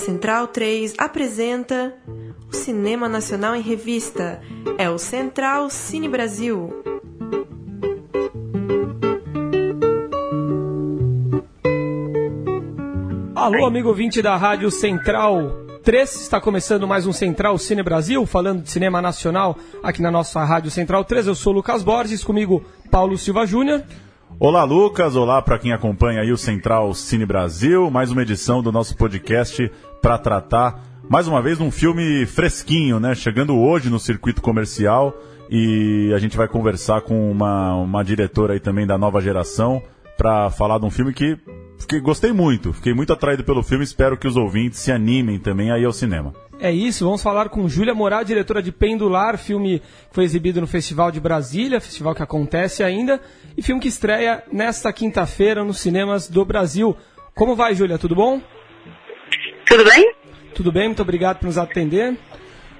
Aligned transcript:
Central 0.00 0.48
3 0.48 0.94
apresenta 0.96 1.94
o 2.50 2.56
Cinema 2.56 3.06
Nacional 3.06 3.54
em 3.54 3.60
Revista. 3.60 4.40
É 4.78 4.88
o 4.88 4.96
Central 4.96 5.68
Cine 5.68 6.08
Brasil. 6.08 6.72
Alô, 13.34 13.66
amigo 13.66 13.88
ouvinte 13.88 14.22
da 14.22 14.36
Rádio 14.36 14.70
Central 14.70 15.66
3, 15.82 16.14
está 16.22 16.40
começando 16.40 16.88
mais 16.88 17.06
um 17.06 17.12
Central 17.12 17.58
Cine 17.58 17.82
Brasil, 17.82 18.24
falando 18.24 18.62
de 18.62 18.70
cinema 18.70 19.02
nacional 19.02 19.56
aqui 19.82 20.00
na 20.00 20.10
nossa 20.10 20.42
Rádio 20.42 20.70
Central 20.70 21.04
3. 21.04 21.26
Eu 21.26 21.34
sou 21.34 21.52
o 21.52 21.56
Lucas 21.56 21.82
Borges, 21.82 22.24
comigo 22.24 22.64
Paulo 22.90 23.18
Silva 23.18 23.44
Júnior. 23.44 23.84
Olá, 24.38 24.64
Lucas. 24.64 25.16
Olá 25.16 25.42
para 25.42 25.58
quem 25.58 25.72
acompanha 25.72 26.22
aí 26.22 26.32
o 26.32 26.36
Central 26.36 26.94
Cine 26.94 27.26
Brasil. 27.26 27.90
Mais 27.90 28.10
uma 28.10 28.22
edição 28.22 28.62
do 28.62 28.72
nosso 28.72 28.96
podcast 28.96 29.70
para 30.00 30.18
tratar, 30.18 30.82
mais 31.08 31.26
uma 31.26 31.42
vez, 31.42 31.60
um 31.60 31.70
filme 31.70 32.24
fresquinho, 32.26 33.00
né? 33.00 33.14
Chegando 33.14 33.58
hoje 33.58 33.90
no 33.90 33.98
circuito 33.98 34.40
comercial. 34.40 35.14
E 35.50 36.12
a 36.14 36.18
gente 36.18 36.36
vai 36.36 36.46
conversar 36.46 37.00
com 37.00 37.28
uma, 37.30 37.74
uma 37.74 38.04
diretora 38.04 38.52
aí 38.52 38.60
também 38.60 38.86
da 38.86 38.96
nova 38.96 39.20
geração 39.20 39.82
para 40.16 40.48
falar 40.50 40.78
de 40.78 40.84
um 40.84 40.90
filme 40.90 41.12
que, 41.12 41.36
que 41.88 41.98
gostei 41.98 42.32
muito. 42.32 42.72
Fiquei 42.72 42.94
muito 42.94 43.12
atraído 43.12 43.42
pelo 43.42 43.62
filme. 43.62 43.82
Espero 43.82 44.16
que 44.16 44.28
os 44.28 44.36
ouvintes 44.36 44.78
se 44.78 44.92
animem 44.92 45.40
também 45.40 45.72
aí 45.72 45.84
ao 45.84 45.92
cinema. 45.92 46.32
É 46.60 46.70
isso, 46.70 47.06
vamos 47.06 47.22
falar 47.22 47.48
com 47.48 47.66
Júlia 47.68 47.94
Morar, 47.94 48.22
diretora 48.22 48.62
de 48.62 48.70
Pendular, 48.70 49.38
filme 49.38 49.80
que 49.80 50.14
foi 50.14 50.24
exibido 50.24 50.60
no 50.60 50.66
Festival 50.66 51.10
de 51.10 51.18
Brasília, 51.18 51.80
festival 51.80 52.14
que 52.14 52.22
acontece 52.22 52.84
ainda, 52.84 53.18
e 53.56 53.62
filme 53.62 53.80
que 53.80 53.88
estreia 53.88 54.44
nesta 54.52 54.92
quinta-feira 54.92 55.64
nos 55.64 55.80
cinemas 55.80 56.28
do 56.28 56.44
Brasil. 56.44 56.94
Como 57.34 57.56
vai, 57.56 57.74
Júlia? 57.74 57.98
Tudo 57.98 58.14
bom? 58.14 58.42
Tudo 59.70 59.84
bem? 59.84 60.12
Tudo 60.52 60.72
bem, 60.72 60.88
muito 60.88 61.00
obrigado 61.00 61.38
por 61.38 61.46
nos 61.46 61.56
atender. 61.56 62.18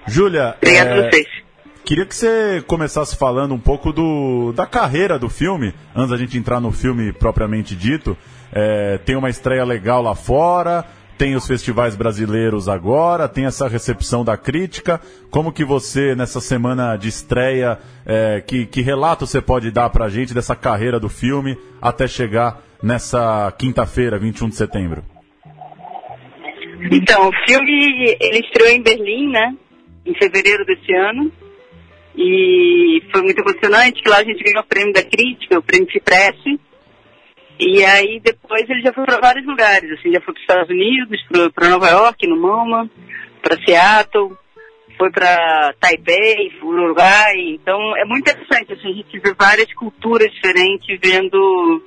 Júlia, 0.09 0.57
Obrigado 0.61 0.89
a 0.89 1.09
vocês. 1.09 1.29
Queria 1.85 2.05
que 2.05 2.15
você 2.15 2.65
começasse 2.67 3.15
falando 3.15 3.55
um 3.55 3.61
pouco 3.61 3.93
do, 3.93 4.53
da 4.53 4.67
carreira 4.67 5.17
do 5.17 5.29
filme, 5.29 5.73
antes 5.95 6.11
da 6.11 6.17
gente 6.17 6.37
entrar 6.37 6.59
no 6.61 6.73
filme 6.73 7.13
propriamente 7.13 7.77
dito. 7.77 8.19
É, 8.53 8.99
tem 8.99 9.15
uma 9.15 9.31
estreia 9.31 9.65
legal 9.65 10.03
lá 10.03 10.17
fora, 10.17 10.85
tem 11.17 11.37
os 11.37 11.47
festivais 11.47 11.95
brasileiros 11.95 12.69
agora, 12.69 13.29
tem 13.29 13.45
essa 13.47 13.69
recepção 13.69 14.25
da 14.25 14.37
crítica. 14.37 15.01
Como 15.31 15.53
que 15.53 15.65
você, 15.65 16.17
nessa 16.17 16.41
semana 16.41 16.97
de 16.97 17.09
estreia, 17.09 17.79
é, 18.05 18.41
que, 18.45 18.67
que 18.67 18.81
relato 18.83 19.29
você 19.29 19.41
pode 19.41 19.71
dar 19.71 19.91
pra 19.91 20.09
gente 20.09 20.35
dessa 20.35 20.57
carreira 20.57 20.99
do 20.99 21.09
filme 21.09 21.57
até 21.81 22.09
chegar 22.09 22.61
nessa 22.83 23.53
quinta-feira, 23.57 24.19
21 24.19 24.49
de 24.49 24.57
setembro? 24.57 25.05
Então, 26.91 27.29
o 27.29 27.33
filme 27.47 28.17
ele 28.21 28.39
estreou 28.41 28.71
em 28.71 28.83
Berlim, 28.83 29.31
né? 29.31 29.55
Em 30.07 30.15
fevereiro 30.15 30.65
desse 30.65 30.93
ano. 30.95 31.31
E 32.17 33.03
foi 33.13 33.23
muito 33.23 33.41
emocionante, 33.41 34.03
que 34.03 34.09
lá 34.09 34.19
a 34.19 34.25
gente 34.25 34.43
ganhou 34.43 34.63
o 34.63 34.67
prêmio 34.67 34.93
da 34.93 35.03
crítica, 35.03 35.59
o 35.59 35.63
prêmio 35.63 35.91
Cipresse. 35.91 36.59
E 37.59 37.85
aí 37.85 38.21
depois 38.21 38.69
ele 38.69 38.81
já 38.81 38.93
foi 38.93 39.05
para 39.05 39.21
vários 39.21 39.47
lugares, 39.47 39.91
assim, 39.93 40.11
já 40.11 40.21
foi 40.21 40.33
para 40.33 40.41
os 40.41 40.41
Estados 40.41 40.71
Unidos, 40.71 41.53
para 41.55 41.69
Nova 41.69 41.89
York, 41.89 42.27
no 42.27 42.41
MoMA, 42.41 42.91
para 43.43 43.63
Seattle, 43.63 44.33
foi 44.97 45.11
para 45.11 45.75
Taipei, 45.79 46.53
Uruguai. 46.63 47.37
Então 47.49 47.79
é 47.97 48.05
muito 48.07 48.31
interessante, 48.31 48.73
assim, 48.73 48.89
a 48.89 48.95
gente 48.95 49.19
vê 49.19 49.35
várias 49.39 49.73
culturas 49.75 50.33
diferentes 50.33 50.99
vendo 51.03 51.83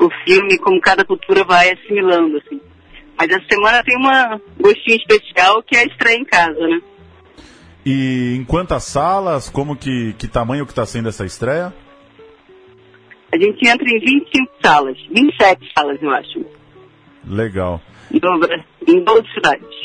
o 0.00 0.10
filme, 0.24 0.58
como 0.58 0.80
cada 0.80 1.04
cultura 1.04 1.44
vai 1.44 1.70
assimilando, 1.70 2.38
assim. 2.38 2.60
Mas 3.16 3.30
essa 3.30 3.46
semana 3.48 3.82
tem 3.82 3.96
uma 3.96 4.40
gostinho 4.60 4.96
especial 4.96 5.62
que 5.62 5.76
é 5.76 5.80
a 5.80 5.84
estreia 5.84 6.16
em 6.16 6.24
casa, 6.24 6.58
né? 6.66 6.80
E 7.86 8.34
em 8.36 8.44
quantas 8.44 8.84
salas, 8.84 9.48
como 9.48 9.76
que, 9.76 10.14
que 10.14 10.26
tamanho 10.26 10.64
que 10.64 10.72
está 10.72 10.86
sendo 10.86 11.08
essa 11.08 11.24
estreia? 11.24 11.72
A 13.32 13.36
gente 13.36 13.68
entra 13.68 13.86
em 13.88 13.98
25 13.98 14.52
salas, 14.64 14.96
27 15.10 15.72
salas, 15.76 16.00
eu 16.00 16.10
acho. 16.10 16.46
Legal. 17.26 17.80
Em 18.12 19.04
12 19.04 19.28
cidades. 19.34 19.84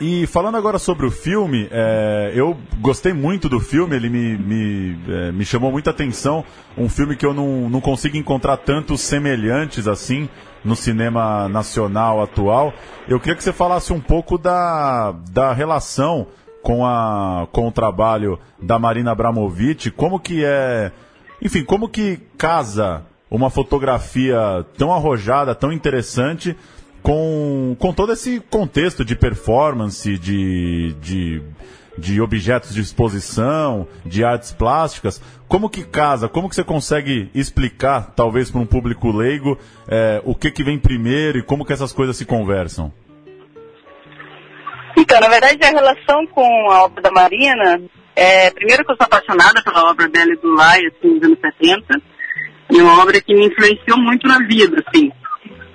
E 0.00 0.26
falando 0.28 0.56
agora 0.56 0.78
sobre 0.78 1.06
o 1.06 1.10
filme, 1.10 1.68
é, 1.72 2.32
eu 2.34 2.56
gostei 2.80 3.12
muito 3.12 3.48
do 3.48 3.58
filme, 3.58 3.96
ele 3.96 4.08
me, 4.08 4.38
me, 4.38 4.98
é, 5.08 5.32
me 5.32 5.44
chamou 5.44 5.72
muita 5.72 5.90
atenção. 5.90 6.44
Um 6.76 6.88
filme 6.88 7.16
que 7.16 7.26
eu 7.26 7.34
não, 7.34 7.68
não 7.68 7.80
consigo 7.80 8.16
encontrar 8.16 8.56
tantos 8.58 9.00
semelhantes 9.00 9.88
assim 9.88 10.28
no 10.64 10.76
cinema 10.76 11.48
nacional 11.48 12.22
atual. 12.22 12.72
Eu 13.08 13.18
queria 13.18 13.36
que 13.36 13.42
você 13.44 13.52
falasse 13.52 13.92
um 13.92 14.00
pouco 14.00 14.36
da, 14.36 15.12
da 15.30 15.52
relação 15.52 16.26
com, 16.62 16.84
a, 16.84 17.46
com 17.52 17.68
o 17.68 17.72
trabalho 17.72 18.38
da 18.60 18.78
Marina 18.78 19.12
Abramovic, 19.12 19.90
como 19.90 20.20
que 20.20 20.44
é. 20.44 20.92
Enfim, 21.40 21.64
como 21.64 21.88
que 21.88 22.16
casa 22.36 23.04
uma 23.30 23.50
fotografia 23.50 24.66
tão 24.76 24.92
arrojada, 24.92 25.54
tão 25.54 25.72
interessante, 25.72 26.56
com, 27.02 27.76
com 27.78 27.92
todo 27.92 28.12
esse 28.12 28.40
contexto 28.40 29.04
de 29.04 29.14
performance, 29.14 30.18
de, 30.18 30.94
de, 31.00 31.42
de 31.98 32.20
objetos 32.20 32.74
de 32.74 32.80
exposição, 32.80 33.86
de 34.04 34.24
artes 34.24 34.52
plásticas, 34.52 35.20
como 35.48 35.68
que 35.68 35.84
casa, 35.84 36.28
como 36.28 36.48
que 36.48 36.54
você 36.54 36.64
consegue 36.64 37.30
explicar, 37.34 38.12
talvez 38.14 38.50
para 38.50 38.60
um 38.60 38.66
público 38.66 39.10
leigo, 39.10 39.58
eh, 39.88 40.20
o 40.24 40.34
que, 40.34 40.50
que 40.50 40.62
vem 40.62 40.78
primeiro 40.78 41.38
e 41.38 41.42
como 41.42 41.64
que 41.64 41.72
essas 41.72 41.92
coisas 41.92 42.16
se 42.16 42.24
conversam? 42.24 42.92
Então, 44.96 45.20
na 45.20 45.28
verdade, 45.28 45.64
a 45.64 45.70
relação 45.70 46.26
com 46.26 46.70
a 46.70 46.84
obra 46.84 47.02
da 47.02 47.10
Marina, 47.10 47.80
é, 48.14 48.50
primeiro 48.50 48.84
que 48.84 48.92
eu 48.92 48.96
sou 48.96 49.06
apaixonada 49.06 49.62
pela 49.62 49.90
obra 49.90 50.08
dela 50.08 50.32
e 50.32 50.36
do 50.36 50.54
Lai, 50.54 50.80
assim, 50.86 51.14
nos 51.14 51.22
anos 51.22 51.38
70, 51.40 52.02
e 52.70 52.82
uma 52.82 53.02
obra 53.02 53.20
que 53.20 53.34
me 53.34 53.46
influenciou 53.46 53.96
muito 53.96 54.26
na 54.26 54.38
vida, 54.46 54.84
assim. 54.86 55.10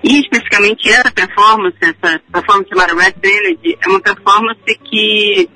E 0.03 0.19
especificamente 0.19 0.89
essa 0.89 1.09
performance, 1.11 1.77
essa 1.79 2.19
performance 2.31 2.69
chamada 2.69 2.93
Red 2.93 3.13
Kennedy, 3.13 3.77
é 3.81 3.87
uma 3.87 4.01
performance 4.01 4.79
que 4.83 5.49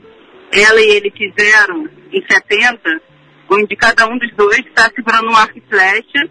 ela 0.52 0.81
e 0.81 0.90
ele 0.91 1.12
fizeram 1.12 1.90
em 2.12 2.24
70, 2.30 3.02
onde 3.50 3.75
cada 3.75 4.08
um 4.08 4.18
dos 4.18 4.34
dois 4.35 4.59
está 4.59 4.90
segurando 4.94 5.30
um 5.30 5.35
arco 5.35 5.58
e 5.58 5.63
flecha, 5.69 6.30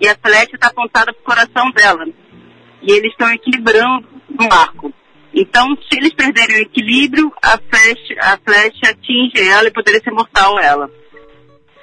e 0.00 0.08
a 0.08 0.16
flecha 0.16 0.54
está 0.54 0.68
apontada 0.68 1.12
para 1.12 1.20
o 1.20 1.24
coração 1.24 1.70
dela. 1.70 2.06
E 2.82 2.92
eles 2.92 3.12
estão 3.12 3.32
equilibrando 3.32 4.06
no 4.28 4.52
arco. 4.52 4.92
Então, 5.32 5.76
se 5.76 5.98
eles 5.98 6.14
perderem 6.14 6.58
o 6.58 6.62
equilíbrio, 6.62 7.32
a 7.42 7.58
flecha, 7.58 8.14
a 8.20 8.38
flecha 8.38 8.90
atinge 8.90 9.48
ela 9.48 9.66
e 9.66 9.72
poderia 9.72 10.00
ser 10.00 10.12
mortal 10.12 10.58
ela. 10.60 10.90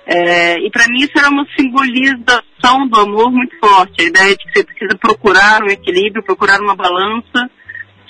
É, 0.05 0.59
e 0.59 0.69
para 0.71 0.87
mim 0.87 1.03
isso 1.03 1.17
era 1.17 1.29
uma 1.29 1.45
simbolização 1.57 2.87
do 2.89 2.99
amor 2.99 3.31
muito 3.31 3.57
forte. 3.59 4.01
A 4.01 4.05
ideia 4.05 4.35
de 4.35 4.45
que 4.45 4.53
você 4.53 4.63
precisa 4.63 4.97
procurar 4.97 5.63
um 5.63 5.69
equilíbrio, 5.69 6.23
procurar 6.23 6.59
uma 6.59 6.75
balança, 6.75 7.49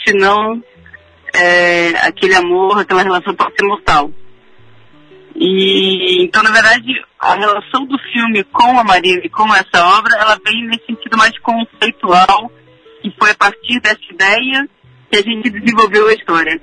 senão 0.05 0.63
é, 1.33 1.89
aquele 2.07 2.35
amor, 2.35 2.79
aquela 2.79 3.03
relação 3.03 3.35
pode 3.35 3.55
ser 3.55 3.65
mortal. 3.65 4.11
E 5.35 6.23
então, 6.23 6.43
na 6.43 6.51
verdade, 6.51 6.93
a 7.19 7.35
relação 7.35 7.85
do 7.85 7.97
filme 8.11 8.43
com 8.43 8.77
a 8.77 8.83
Maria 8.83 9.19
e 9.23 9.29
com 9.29 9.47
essa 9.53 9.85
obra, 9.97 10.15
ela 10.17 10.37
vem 10.43 10.67
nesse 10.67 10.85
sentido 10.85 11.17
mais 11.17 11.37
conceitual, 11.39 12.51
e 13.03 13.11
foi 13.19 13.31
a 13.31 13.35
partir 13.35 13.79
dessa 13.79 14.01
ideia 14.11 14.69
que 15.09 15.17
a 15.17 15.21
gente 15.21 15.49
desenvolveu 15.49 16.07
a 16.07 16.13
história. 16.13 16.61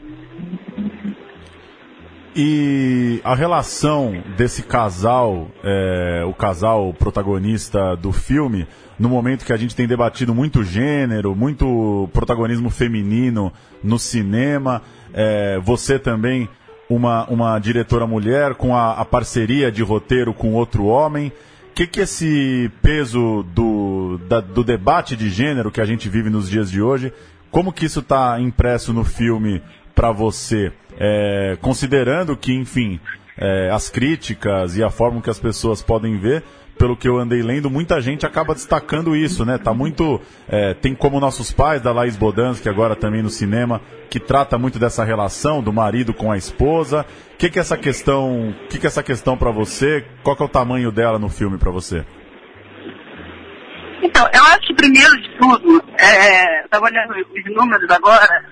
E 2.37 3.21
a 3.25 3.35
relação 3.35 4.23
desse 4.37 4.63
casal, 4.63 5.51
é, 5.65 6.25
o 6.25 6.33
casal 6.33 6.95
protagonista 6.95 7.97
do 7.97 8.13
filme, 8.13 8.69
no 8.99 9.09
momento 9.09 9.45
que 9.45 9.53
a 9.53 9.57
gente 9.57 9.77
tem 9.77 9.87
debatido 9.87 10.35
muito 10.35 10.65
gênero, 10.65 11.35
muito 11.37 12.09
protagonismo 12.13 12.69
feminino 12.71 13.53
no 13.83 13.99
cinema, 13.99 14.83
é, 15.15 15.59
você 15.63 15.99
também, 15.99 16.49
uma, 16.91 17.25
uma 17.27 17.59
diretora 17.59 18.07
mulher, 18.07 18.55
com 18.55 18.75
a, 18.75 18.93
a 18.95 19.05
parceria 19.05 19.71
de 19.71 19.83
roteiro 19.83 20.35
com 20.35 20.53
outro 20.55 20.87
homem. 20.87 21.29
O 21.71 21.75
que, 21.75 21.87
que 21.87 22.01
esse 22.01 22.71
peso 22.83 23.45
do, 23.55 24.19
da- 24.29 24.41
do 24.41 24.65
debate 24.65 25.15
de 25.15 25.31
gênero 25.31 25.71
que 25.71 25.81
a 25.81 25.85
gente 25.85 26.09
vive 26.09 26.29
nos 26.29 26.51
dias 26.51 26.69
de 26.71 26.83
hoje, 26.83 27.13
como 27.53 27.73
que 27.73 27.87
isso 27.87 28.01
está 28.01 28.41
impresso 28.41 28.93
no 28.93 29.05
filme 29.05 29.63
para 29.95 30.11
você? 30.11 30.73
É, 30.99 31.57
considerando 31.61 32.37
que, 32.37 32.53
enfim, 32.53 32.99
é, 33.37 33.71
as 33.71 33.89
críticas 33.89 34.77
e 34.77 34.83
a 34.83 34.91
forma 34.91 35.23
que 35.23 35.31
as 35.31 35.39
pessoas 35.39 35.81
podem 35.81 36.19
ver, 36.19 36.43
pelo 36.79 36.97
que 36.97 37.09
eu 37.09 37.19
andei 37.19 37.43
lendo, 37.43 37.69
muita 37.69 38.01
gente 38.01 38.25
acaba 38.25 38.55
destacando 38.55 39.17
isso, 39.17 39.45
né? 39.45 39.59
Tá 39.59 39.75
muito. 39.75 40.21
é, 40.49 40.73
tem 40.73 40.95
como 40.95 41.21
nossos 41.21 41.53
pais, 41.53 41.83
da 41.83 41.93
Laís 41.93 42.17
Bodansky, 42.17 42.69
agora 42.69 42.95
também 42.95 43.23
no 43.23 43.29
cinema, 43.29 43.83
que 44.09 44.21
trata 44.21 44.57
muito 44.57 44.79
dessa 44.79 45.05
relação 45.05 45.63
do 45.63 45.73
marido 45.73 46.15
com 46.15 46.31
a 46.31 46.37
esposa. 46.37 47.05
O 47.35 47.37
que, 47.37 47.51
que 47.51 47.59
é 47.59 47.63
essa 47.63 47.77
questão? 47.77 48.55
Que, 48.71 48.79
que 48.79 48.87
é 48.87 48.89
essa 48.89 49.03
questão 49.03 49.37
para 49.37 49.51
você? 49.51 50.07
Qual 50.23 50.37
que 50.37 50.43
é 50.43 50.47
o 50.47 50.49
tamanho 50.49 50.93
dela 50.93 51.19
no 51.19 51.29
filme 51.29 51.59
para 51.59 51.71
você? 51.71 52.05
Então, 54.01 54.25
eu 54.33 54.43
acho 54.45 54.69
que 54.69 54.75
primeiro 54.75 55.21
de 55.21 55.37
tudo, 55.39 55.85
é, 55.99 56.61
eu 56.61 56.65
estava 56.65 56.87
olhando 56.87 57.11
os 57.11 57.55
números 57.55 57.91
agora, 57.91 58.45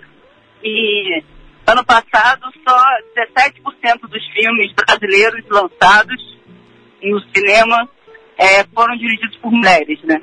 que 0.60 1.24
ano 1.66 1.84
passado 1.84 2.42
só 2.66 2.84
17% 3.16 4.00
dos 4.08 4.26
filmes 4.34 4.72
brasileiros 4.72 5.44
lançados 5.48 6.36
no 7.02 7.20
cinema 7.34 7.88
é, 8.38 8.64
foram 8.74 8.96
dirigidos 8.96 9.36
por 9.38 9.50
mulheres, 9.50 10.00
né? 10.04 10.20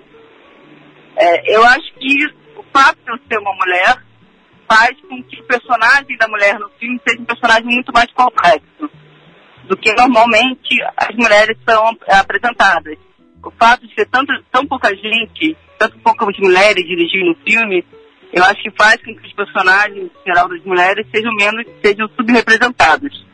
É, 1.15 1.56
eu 1.56 1.63
acho 1.65 1.94
que 1.95 2.25
o 2.57 2.63
fato 2.71 2.98
de 3.04 3.12
eu 3.12 3.19
ser 3.27 3.38
uma 3.39 3.54
mulher 3.56 4.04
faz 4.68 4.92
com 5.07 5.21
que 5.24 5.39
o 5.39 5.44
personagem 5.44 6.18
da 6.18 6.27
mulher 6.27 6.57
no 6.60 6.69
filme 6.80 7.00
seja 7.07 7.21
um 7.21 7.25
personagem 7.25 7.65
muito 7.65 7.92
mais 7.94 8.12
complexo 8.13 8.89
do 9.65 9.77
que 9.77 9.94
normalmente 9.94 10.81
as 10.98 11.15
mulheres 11.15 11.57
são 11.68 11.98
apresentadas. 12.07 12.98
O 13.44 13.51
fato 13.51 13.86
de 13.88 13.94
ser 13.94 14.06
tanto, 14.07 14.31
tão 14.51 14.66
pouca 14.66 14.89
gente, 14.95 15.56
tanto 15.77 15.98
poucas 16.00 16.38
mulheres 16.39 16.83
dirigindo 16.86 17.31
o 17.31 17.50
filme, 17.50 17.86
eu 18.31 18.44
acho 18.44 18.63
que 18.63 18.71
faz 18.71 18.98
com 19.04 19.16
que 19.16 19.27
os 19.27 19.33
personagens, 19.33 20.06
em 20.06 20.25
geral 20.25 20.50
das 20.50 20.63
mulheres, 20.63 21.06
sejam 21.13 21.31
menos, 21.36 21.66
sejam 21.83 22.07
subrepresentados. 22.16 23.25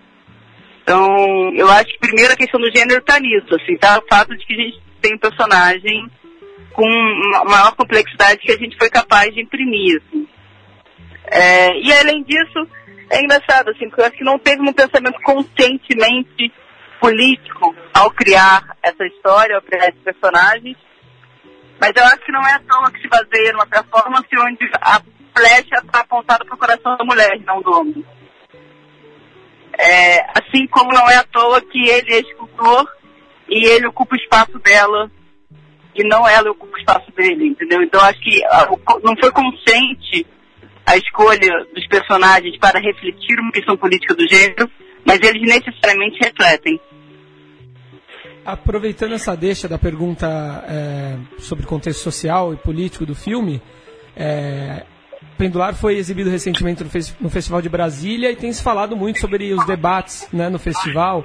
Então, 0.89 1.53
eu 1.53 1.69
acho 1.69 1.85
que 1.85 1.99
primeiro 1.99 2.33
a 2.33 2.35
questão 2.35 2.59
do 2.59 2.75
gênero 2.75 2.99
está 2.99 3.19
nisso, 3.19 3.53
assim, 3.53 3.77
tá? 3.77 3.99
O 3.99 4.07
fato 4.11 4.35
de 4.35 4.43
que 4.43 4.53
a 4.55 4.57
gente 4.57 4.81
tem 4.99 5.13
um 5.13 5.19
personagem 5.19 6.09
com 6.73 6.83
uma 6.83 7.45
maior 7.45 7.75
complexidade 7.75 8.39
que 8.39 8.51
a 8.51 8.57
gente 8.57 8.75
foi 8.75 8.89
capaz 8.89 9.31
de 9.31 9.39
imprimir, 9.39 10.01
assim. 10.01 10.27
É, 11.25 11.77
e 11.77 11.93
além 11.93 12.23
disso, 12.23 12.67
é 13.11 13.21
engraçado, 13.21 13.69
assim, 13.69 13.87
porque 13.87 14.01
eu 14.01 14.05
acho 14.07 14.17
que 14.17 14.23
não 14.23 14.39
teve 14.39 14.63
um 14.63 14.73
pensamento 14.73 15.21
conscientemente 15.21 16.51
político 16.99 17.75
ao 17.93 18.09
criar 18.09 18.75
essa 18.81 19.05
história, 19.05 19.57
ao 19.57 19.61
criar 19.61 19.89
esses 19.89 20.01
personagens. 20.01 20.75
Mas 21.79 21.91
eu 21.95 22.03
acho 22.03 22.25
que 22.25 22.31
não 22.31 22.41
é 22.41 22.53
à 22.53 22.59
toa 22.67 22.91
que 22.91 22.99
se 22.99 23.07
baseia 23.07 23.53
numa 23.53 23.67
performance 23.67 24.27
onde 24.39 24.67
a 24.81 24.99
flecha 25.37 25.85
está 25.85 25.99
apontada 25.99 26.43
para 26.43 26.55
o 26.55 26.57
coração 26.57 26.97
da 26.97 27.05
mulher, 27.05 27.39
não 27.45 27.61
do 27.61 27.71
homem. 27.73 28.03
É, 29.81 30.19
assim 30.37 30.67
como 30.67 30.91
não 30.91 31.09
é 31.09 31.15
à 31.15 31.23
toa 31.23 31.61
que 31.61 31.87
ele 31.87 32.13
é 32.13 32.19
escultor 32.19 32.85
e 33.47 33.65
ele 33.65 33.87
ocupa 33.87 34.13
o 34.13 34.19
espaço 34.19 34.59
dela 34.59 35.09
e 35.95 36.03
não 36.03 36.27
ela 36.27 36.51
ocupa 36.51 36.75
o 36.75 36.79
espaço 36.79 37.09
dele, 37.13 37.47
entendeu? 37.47 37.81
Então 37.81 38.01
acho 38.01 38.19
que 38.19 38.41
não 39.03 39.15
foi 39.17 39.31
consciente 39.31 40.27
a 40.85 40.97
escolha 40.97 41.65
dos 41.73 41.87
personagens 41.87 42.57
para 42.57 42.79
refletir 42.79 43.39
uma 43.39 43.51
questão 43.53 43.77
política 43.77 44.13
do 44.13 44.27
gênero, 44.27 44.69
mas 45.05 45.19
eles 45.21 45.41
necessariamente 45.41 46.19
refletem. 46.19 46.79
Aproveitando 48.45 49.13
essa 49.13 49.35
deixa 49.35 49.67
da 49.67 49.77
pergunta 49.77 50.27
é, 50.67 51.17
sobre 51.37 51.65
contexto 51.65 52.01
social 52.01 52.53
e 52.53 52.57
político 52.57 53.05
do 53.05 53.15
filme, 53.15 53.61
é, 54.15 54.83
Pendular 55.39 55.73
foi 55.73 55.95
exibido 55.95 56.29
recentemente 56.29 56.83
no, 56.83 56.89
no, 57.21 57.29
Festival 57.29 57.61
de 57.61 57.69
Brasília 57.69 58.29
e 58.29 58.35
tem 58.35 58.51
se 58.51 58.61
falado 58.61 58.93
muito 58.97 59.21
sobre 59.21 59.53
os 59.53 59.65
debates 59.65 60.27
né, 60.33 60.49
no 60.49 60.59
festival. 60.59 61.23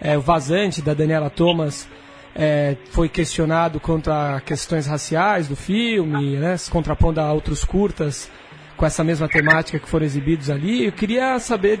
É, 0.00 0.16
o 0.16 0.20
Vazante, 0.20 0.80
da 0.80 0.94
Daniela 0.94 1.28
Thomas, 1.28 1.88
é, 2.36 2.76
foi 2.92 3.08
questionado 3.08 3.80
quanto 3.80 4.12
a 4.12 4.40
questões 4.40 4.86
raciais 4.86 5.48
do 5.48 5.56
filme, 5.56 6.36
né, 6.36 6.56
se 6.56 6.70
contrapondo 6.70 7.20
a 7.20 7.32
outros 7.32 7.64
curtas 7.64 8.30
com 8.76 8.86
essa 8.86 9.02
mesma 9.02 9.28
temática 9.28 9.80
que 9.80 9.88
foram 9.88 10.06
exibidos 10.06 10.50
ali. 10.50 10.84
Eu 10.84 10.92
queria 10.92 11.36
saber 11.40 11.80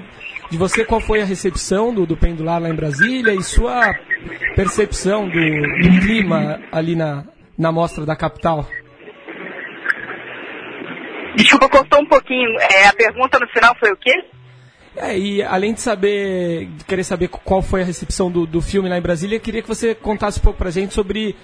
de 0.50 0.58
você 0.58 0.84
qual 0.84 1.00
foi 1.00 1.22
a 1.22 1.24
recepção 1.24 1.94
do, 1.94 2.04
do 2.04 2.16
Pendular 2.16 2.60
lá 2.60 2.68
em 2.68 2.74
Brasília 2.74 3.32
e 3.32 3.42
sua 3.44 3.94
percepção 4.56 5.28
do, 5.28 5.30
do 5.30 6.00
clima 6.00 6.58
ali 6.72 6.96
na, 6.96 7.24
na 7.56 7.70
mostra 7.70 8.04
da 8.04 8.16
capital. 8.16 8.68
Desculpa, 11.36 11.68
cortou 11.68 12.00
um 12.00 12.06
pouquinho. 12.06 12.58
É, 12.58 12.86
a 12.86 12.92
pergunta 12.92 13.38
no 13.38 13.48
final 13.48 13.74
foi 13.78 13.92
o 13.92 13.96
quê? 13.96 14.24
É, 14.96 15.16
e 15.16 15.42
além 15.42 15.74
de 15.74 15.80
saber, 15.80 16.66
de 16.66 16.84
querer 16.84 17.04
saber 17.04 17.28
qual 17.28 17.62
foi 17.62 17.82
a 17.82 17.84
recepção 17.84 18.30
do, 18.30 18.46
do 18.46 18.60
filme 18.60 18.88
lá 18.88 18.98
em 18.98 19.02
Brasília, 19.02 19.38
queria 19.38 19.62
que 19.62 19.68
você 19.68 19.94
contasse 19.94 20.40
um 20.40 20.42
pouco 20.42 20.58
pra 20.58 20.70
gente 20.70 20.92
sobre 20.92 21.36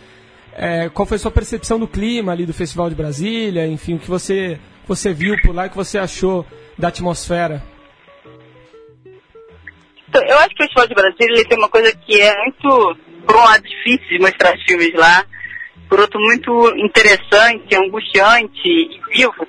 é, 0.56 0.88
qual 0.88 1.06
foi 1.06 1.16
a 1.16 1.20
sua 1.20 1.31
percepção 1.31 1.78
do 1.78 1.86
clima 1.86 2.32
ali 2.32 2.46
do 2.46 2.52
Festival 2.52 2.88
de 2.88 2.96
Brasília, 2.96 3.66
enfim, 3.66 3.94
o 3.94 3.98
que 3.98 4.10
você 4.10 4.58
você 4.86 5.12
viu 5.12 5.36
por 5.42 5.54
lá 5.54 5.66
e 5.66 5.70
que 5.70 5.76
você 5.76 5.98
achou 5.98 6.46
da 6.78 6.88
atmosfera? 6.88 7.62
Então, 10.08 10.22
eu 10.22 10.38
acho 10.38 10.50
que 10.50 10.62
o 10.62 10.66
Festival 10.66 10.86
de 10.86 10.94
Brasília 10.94 11.48
tem 11.48 11.58
uma 11.58 11.69
coisa 11.69 11.92
que 11.96 12.20
é 12.20 12.36
muito, 12.36 12.96
por 13.26 13.36
um 13.36 13.44
lado, 13.44 13.62
difícil 13.62 14.08
de 14.08 14.19
mostrar 14.19 14.54
os 14.54 14.62
filmes 14.64 14.92
lá, 14.94 15.25
por 15.88 16.00
outro, 16.00 16.20
muito 16.20 16.72
interessante, 16.76 17.75
angustiante 17.75 18.60
e 18.64 19.00
vivo, 19.12 19.46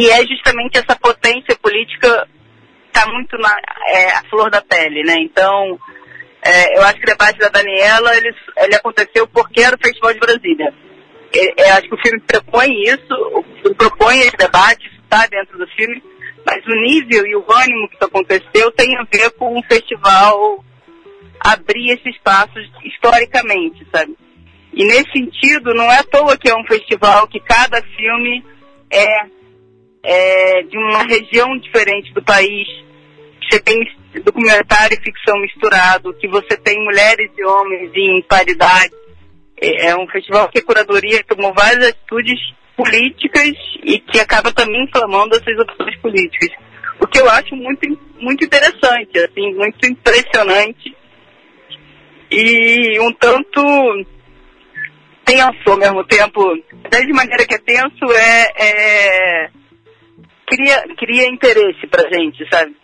que 0.00 0.10
é 0.10 0.26
justamente 0.26 0.78
essa 0.78 0.98
potência 0.98 1.56
política 1.60 2.28
está 2.86 3.06
muito 3.06 3.36
na 3.38 3.54
é, 3.88 4.12
a 4.12 4.24
flor 4.30 4.50
da 4.50 4.62
pele, 4.62 5.02
né? 5.04 5.16
Então, 5.20 5.78
é, 6.42 6.78
eu 6.78 6.82
acho 6.84 6.96
que 6.96 7.04
o 7.04 7.10
debate 7.10 7.38
da 7.38 7.48
Daniela, 7.48 8.16
ele, 8.16 8.34
ele 8.56 8.74
aconteceu 8.74 9.26
porque 9.28 9.60
era 9.60 9.76
o 9.76 9.80
Festival 9.80 10.14
de 10.14 10.20
Brasília 10.20 10.74
é, 11.34 11.62
é, 11.62 11.70
acho 11.72 11.88
que 11.88 11.94
o 11.94 12.02
filme 12.02 12.20
propõe 12.20 12.82
isso, 12.82 13.44
propõe 13.76 14.18
esse 14.20 14.36
debate, 14.36 14.90
está 15.02 15.26
dentro 15.26 15.58
do 15.58 15.66
filme, 15.68 16.02
mas 16.44 16.64
o 16.66 16.74
nível 16.82 17.26
e 17.26 17.36
o 17.36 17.44
ânimo 17.52 17.88
que 17.88 17.94
isso 17.94 18.04
aconteceu 18.04 18.72
tem 18.72 18.96
a 18.96 19.04
ver 19.04 19.30
com 19.32 19.58
o 19.58 19.62
festival 19.62 20.64
abrir 21.38 21.92
esse 21.92 22.08
espaço 22.10 22.58
historicamente, 22.84 23.86
sabe? 23.92 24.16
E 24.72 24.84
nesse 24.84 25.10
sentido, 25.12 25.74
não 25.74 25.90
é 25.90 25.98
à 25.98 26.04
toa 26.04 26.36
que 26.36 26.50
é 26.50 26.54
um 26.54 26.64
festival 26.64 27.26
que 27.28 27.40
cada 27.40 27.82
filme 27.82 28.44
é, 28.90 29.06
é 30.02 30.62
de 30.62 30.78
uma 30.78 31.02
região 31.04 31.56
diferente 31.58 32.12
do 32.12 32.22
país, 32.22 32.66
que 33.40 33.56
você 33.56 33.60
tem 33.60 33.76
documentário 34.24 34.96
e 34.98 35.02
ficção 35.02 35.38
misturado, 35.40 36.14
que 36.14 36.28
você 36.28 36.56
tem 36.56 36.82
mulheres 36.84 37.30
e 37.36 37.44
homens 37.44 37.90
em 37.94 38.22
paridade, 38.22 38.92
é, 39.60 39.88
é 39.88 39.96
um 39.96 40.08
festival 40.08 40.48
que 40.48 40.58
a 40.58 40.64
curadoria 40.64 41.22
tomou 41.24 41.52
várias 41.54 41.88
atitudes 41.88 42.38
políticas 42.76 43.52
e 43.84 43.98
que 43.98 44.18
acaba 44.18 44.52
também 44.52 44.84
inflamando 44.84 45.36
essas 45.36 45.58
opções 45.58 45.96
políticas. 46.00 46.48
O 46.98 47.06
que 47.06 47.20
eu 47.20 47.28
acho 47.30 47.54
muito, 47.54 47.98
muito 48.18 48.44
interessante, 48.44 49.18
assim, 49.18 49.54
muito 49.54 49.86
impressionante 49.86 50.96
e 52.30 52.98
um 53.00 53.12
tanto 53.12 53.62
tenso 55.24 55.70
ao 55.70 55.76
mesmo 55.76 56.04
tempo. 56.04 56.42
De 56.90 57.12
maneira 57.12 57.46
que 57.46 57.54
é 57.54 57.58
tenso, 57.58 58.12
é, 58.12 58.52
é 58.56 59.50
cria, 60.50 60.84
cria 60.96 61.28
interesse 61.28 61.86
pra 61.86 62.10
gente, 62.10 62.46
sabe? 62.50 62.74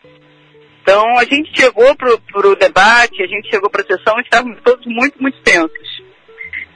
Então 0.83 1.19
a 1.19 1.25
gente 1.25 1.51
chegou 1.61 1.97
pro, 1.97 2.19
pro 2.33 2.55
debate, 2.55 3.21
a 3.21 3.27
gente 3.27 3.51
chegou 3.51 3.69
pra 3.69 3.83
sessão 3.83 4.21
estávamos 4.21 4.59
todos 4.63 4.87
muito, 4.87 5.21
muito 5.21 5.37
tensos. 5.43 6.03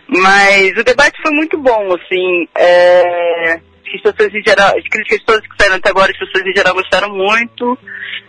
Mas 0.09 0.77
o 0.77 0.83
debate 0.83 1.23
foi 1.23 1.31
muito 1.31 1.57
bom, 1.57 1.95
assim. 1.95 2.49
É, 2.59 3.53
as 3.55 4.03
pessoas 4.03 4.35
em 4.35 4.43
geral, 4.43 4.77
as 4.77 4.89
críticas 4.89 5.23
todas 5.25 5.47
que 5.47 5.55
saíram 5.57 5.77
até 5.77 5.91
agora, 5.91 6.11
as 6.11 6.19
pessoas 6.19 6.45
em 6.45 6.57
geral 6.57 6.75
gostaram 6.75 7.15
muito. 7.15 7.79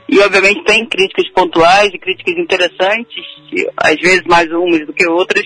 E 0.08 0.20
obviamente 0.20 0.64
tem 0.66 0.86
críticas 0.86 1.28
pontuais 1.30 1.90
e 1.92 1.98
críticas 1.98 2.38
interessantes, 2.38 3.26
às 3.78 3.96
vezes 3.96 4.24
mais 4.26 4.52
umas 4.52 4.86
do 4.86 4.94
que 4.94 5.08
outras. 5.08 5.46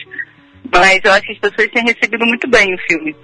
Mas 0.69 0.99
eu 1.05 1.13
acho 1.13 1.27
que 1.27 1.33
as 1.33 1.39
pessoas 1.39 1.71
têm 1.71 1.85
recebido 1.85 2.25
muito 2.25 2.49
bem 2.49 2.73
o 2.73 2.77
filme. 2.79 3.15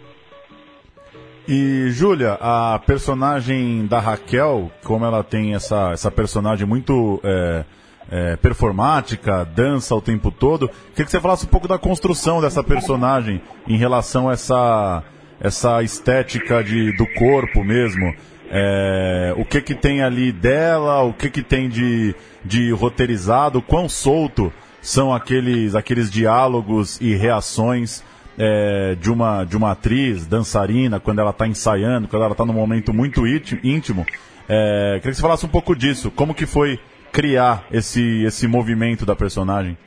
E, 1.48 1.90
Júlia, 1.90 2.38
a 2.40 2.80
personagem 2.86 3.86
da 3.88 4.00
Raquel, 4.00 4.72
como 4.84 5.06
ela 5.06 5.24
tem 5.24 5.56
essa, 5.56 5.92
essa 5.92 6.12
personagem 6.12 6.66
muito. 6.68 7.20
É 7.24 7.64
é, 8.12 8.36
performática, 8.36 9.46
dança 9.46 9.96
o 9.96 10.02
tempo 10.02 10.30
todo. 10.30 10.68
Queria 10.90 11.06
que 11.06 11.12
você 11.12 11.22
falasse 11.22 11.46
um 11.46 11.50
pouco 11.50 11.68
da 11.68 11.78
construção 11.78 12.42
dessa 12.42 12.62
personagem 12.62 13.42
em 13.66 13.78
relação 13.78 14.28
a 14.28 14.34
essa, 14.34 15.04
essa 15.40 15.82
estética 15.82 16.62
de, 16.62 16.92
do 16.98 17.08
corpo 17.08 17.64
mesmo. 17.64 18.14
É, 18.50 19.34
o 19.38 19.46
que 19.46 19.62
que 19.62 19.74
tem 19.74 20.02
ali 20.02 20.30
dela, 20.34 21.02
o 21.04 21.14
que 21.14 21.30
que 21.30 21.42
tem 21.42 21.70
de, 21.70 22.14
de 22.44 22.72
roteirizado, 22.72 23.62
quão 23.62 23.88
solto 23.88 24.52
são 24.82 25.14
aqueles, 25.14 25.74
aqueles 25.74 26.12
diálogos 26.12 27.00
e 27.00 27.16
reações 27.16 28.04
é, 28.44 28.96
de, 28.96 29.12
uma, 29.12 29.44
de 29.44 29.56
uma 29.56 29.72
atriz, 29.72 30.26
dançarina, 30.26 31.00
quando 31.00 31.20
ela 31.20 31.30
está 31.30 31.46
ensaiando, 31.46 32.08
quando 32.08 32.24
ela 32.24 32.32
está 32.32 32.44
num 32.44 32.54
momento 32.54 32.92
muito 32.92 33.22
íntimo. 33.28 34.04
É, 34.50 34.96
queria 34.96 35.12
que 35.12 35.14
você 35.14 35.22
falasse 35.22 35.46
um 35.46 35.50
pouco 35.50 35.76
disso, 35.76 36.10
como 36.10 36.34
que 36.34 36.48
foi 36.48 36.80
criar 37.12 37.64
esse, 37.72 38.24
esse 38.24 38.48
movimento 38.48 39.06
da 39.06 39.16
personagem? 39.16 39.78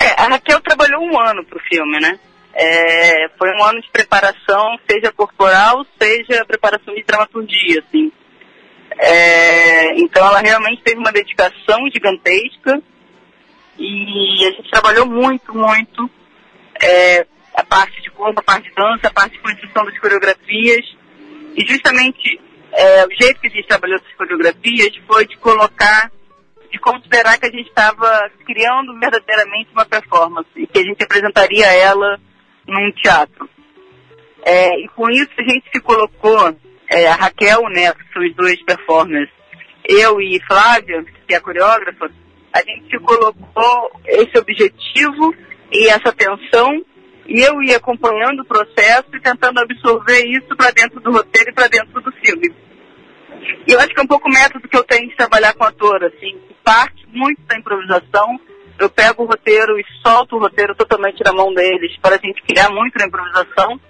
É, 0.00 0.20
a 0.20 0.26
Raquel 0.26 0.60
trabalhou 0.60 1.00
um 1.00 1.20
ano 1.20 1.44
pro 1.44 1.60
filme, 1.60 2.00
né? 2.00 2.18
É, 2.54 3.28
foi 3.38 3.48
um 3.52 3.64
ano 3.64 3.80
de 3.80 3.88
preparação, 3.92 4.76
seja 4.90 5.12
corporal, 5.12 5.86
seja 5.96 6.44
preparação 6.44 6.92
de 6.92 7.04
dramaturgia, 7.04 7.84
assim. 7.86 8.10
É, 8.98 9.94
então 10.00 10.26
ela 10.26 10.40
realmente 10.40 10.82
teve 10.82 10.98
uma 10.98 11.12
dedicação 11.12 11.88
gigantesca 11.92 12.82
e 13.78 14.44
a 14.44 14.50
gente 14.50 14.70
trabalhou 14.70 15.06
muito, 15.06 15.56
muito 15.56 16.10
é, 16.82 17.26
a 17.54 17.64
parte 17.64 18.02
de 18.02 18.10
corpo, 18.10 18.40
a 18.40 18.42
parte 18.42 18.68
de 18.68 18.74
dança, 18.74 19.08
a 19.08 19.12
parte 19.12 19.32
de 19.32 19.42
construção 19.42 19.84
das 19.84 19.98
coreografias 19.98 20.84
e 21.56 21.64
justamente 21.66 22.40
é, 22.72 23.04
o 23.06 23.10
jeito 23.10 23.40
que 23.40 23.46
a 23.46 23.50
gente 23.50 23.68
trabalhou 23.68 23.96
essas 23.96 24.12
coreografias 24.14 24.96
foi 25.06 25.26
de 25.26 25.36
colocar, 25.36 26.10
de 26.70 26.78
considerar 26.78 27.38
que 27.38 27.46
a 27.46 27.50
gente 27.50 27.68
estava 27.68 28.30
criando 28.44 28.98
verdadeiramente 28.98 29.70
uma 29.72 29.84
performance 29.84 30.48
e 30.56 30.66
que 30.66 30.78
a 30.78 30.84
gente 30.84 31.02
apresentaria 31.02 31.66
ela 31.66 32.18
num 32.66 32.90
teatro. 32.92 33.48
É, 34.44 34.80
e 34.80 34.88
com 34.88 35.08
isso 35.10 35.30
a 35.38 35.42
gente 35.42 35.70
se 35.72 35.80
colocou, 35.80 36.56
é, 36.88 37.06
a 37.06 37.14
Raquel, 37.14 37.68
né, 37.68 37.92
os 38.16 38.34
dois 38.34 38.60
performers, 38.64 39.30
eu 39.84 40.20
e 40.20 40.40
Flávia, 40.46 41.04
que 41.26 41.34
é 41.34 41.36
a 41.36 41.40
coreógrafa, 41.40 42.10
a 42.52 42.58
gente 42.58 42.90
se 42.90 42.98
colocou 42.98 44.00
esse 44.06 44.36
objetivo 44.38 45.34
e 45.72 45.88
essa 45.88 46.12
tensão 46.12 46.84
e 47.26 47.40
eu 47.40 47.62
ia 47.62 47.76
acompanhando 47.76 48.40
o 48.40 48.44
processo 48.44 49.06
e 49.14 49.20
tentando 49.20 49.60
absorver 49.60 50.26
isso 50.26 50.56
para 50.56 50.70
dentro 50.70 51.00
do 51.00 51.12
roteiro 51.12 51.50
e 51.50 51.54
para 51.54 51.68
dentro 51.68 52.00
do 52.00 52.12
filme. 52.12 52.52
E 53.66 53.72
eu 53.72 53.78
acho 53.78 53.88
que 53.88 54.00
é 54.00 54.02
um 54.02 54.06
pouco 54.06 54.28
o 54.28 54.32
método 54.32 54.68
que 54.68 54.76
eu 54.76 54.84
tenho 54.84 55.08
de 55.08 55.16
trabalhar 55.16 55.54
com 55.54 55.64
ator, 55.64 56.04
assim, 56.04 56.38
parte 56.62 57.06
muito 57.08 57.40
da 57.42 57.56
improvisação. 57.56 58.40
Eu 58.78 58.90
pego 58.90 59.22
o 59.22 59.26
roteiro 59.26 59.78
e 59.78 59.84
solto 60.04 60.36
o 60.36 60.40
roteiro 60.40 60.74
totalmente 60.74 61.22
na 61.24 61.32
mão 61.32 61.54
deles 61.54 61.96
para 62.00 62.16
a 62.16 62.18
gente 62.18 62.42
criar 62.42 62.70
muito 62.70 62.98
na 62.98 63.06
improvisação. 63.06 63.80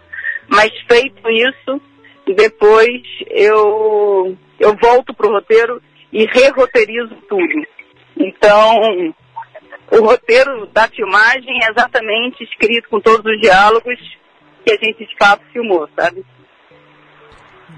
Mas 0.49 0.71
feito 0.89 1.29
isso, 1.31 1.81
depois 2.37 3.03
eu, 3.31 4.37
eu 4.59 4.77
volto 4.77 5.15
pro 5.15 5.33
roteiro 5.33 5.83
e 6.13 6.27
re-roteirizo 6.27 7.15
tudo. 7.29 7.67
Então, 8.17 9.15
o 9.91 10.05
roteiro 10.05 10.67
da 10.67 10.89
filmagem 10.89 11.65
é 11.65 11.71
exatamente 11.71 12.43
escrito 12.45 12.89
com 12.89 13.01
todos 13.01 13.25
os 13.25 13.41
diálogos 13.41 13.99
que 14.65 14.73
a 14.73 14.77
gente 14.77 15.07
de 15.07 15.17
fato 15.19 15.43
filmou, 15.53 15.89
sabe? 15.99 16.25